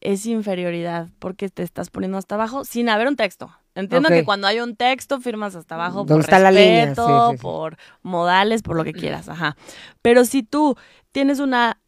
[0.00, 3.50] es inferioridad, porque te estás poniendo hasta abajo sin haber un texto.
[3.76, 8.84] Entiendo que cuando hay un texto firmas hasta abajo por respeto, por modales, por lo
[8.84, 9.54] que quieras, ajá.
[10.00, 10.76] Pero si tú
[11.12, 11.78] tienes una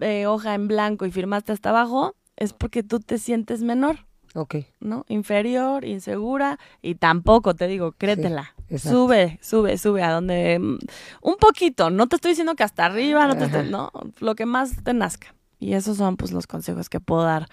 [0.00, 4.06] eh, hoja en blanco y firmaste hasta abajo, es porque tú te sientes menor.
[4.34, 4.56] Ok.
[4.80, 5.06] ¿No?
[5.08, 8.54] Inferior, insegura y tampoco, te digo, créetela.
[8.78, 10.58] sube, sube, sube a donde...
[10.58, 10.78] Mm,
[11.22, 14.44] un poquito, no te estoy diciendo que hasta arriba, no te estoy, no, lo que
[14.44, 15.34] más te nazca.
[15.58, 17.48] Y esos son pues los consejos que puedo dar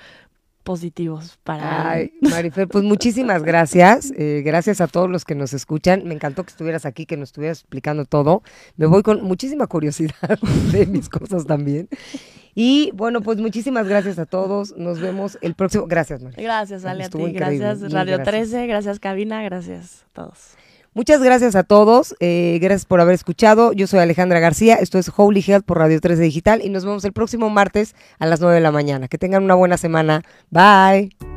[0.68, 1.92] positivos para...
[1.92, 4.12] Ay, Marifer, pues muchísimas gracias.
[4.18, 6.04] Eh, gracias a todos los que nos escuchan.
[6.04, 8.44] Me encantó que estuvieras aquí, que nos estuvieras explicando todo.
[8.76, 10.38] Me voy con muchísima curiosidad
[10.74, 11.88] de mis cosas también.
[12.54, 14.76] Y bueno, pues muchísimas gracias a todos.
[14.76, 15.88] Nos vemos el próximo.
[15.88, 16.44] Gracias, Marifer.
[16.44, 17.32] Gracias, Ale, a ti.
[17.32, 18.68] Gracias, Radio 13.
[18.68, 19.42] Gracias, Cabina.
[19.44, 20.58] Gracias a todos.
[20.98, 23.72] Muchas gracias a todos, eh, gracias por haber escuchado.
[23.72, 27.06] Yo soy Alejandra García, esto es Holy Health por Radio 13 Digital y nos vemos
[27.06, 29.08] el próximo martes a las 9 de la mañana.
[29.08, 30.24] Que tengan una buena semana.
[30.50, 31.37] Bye.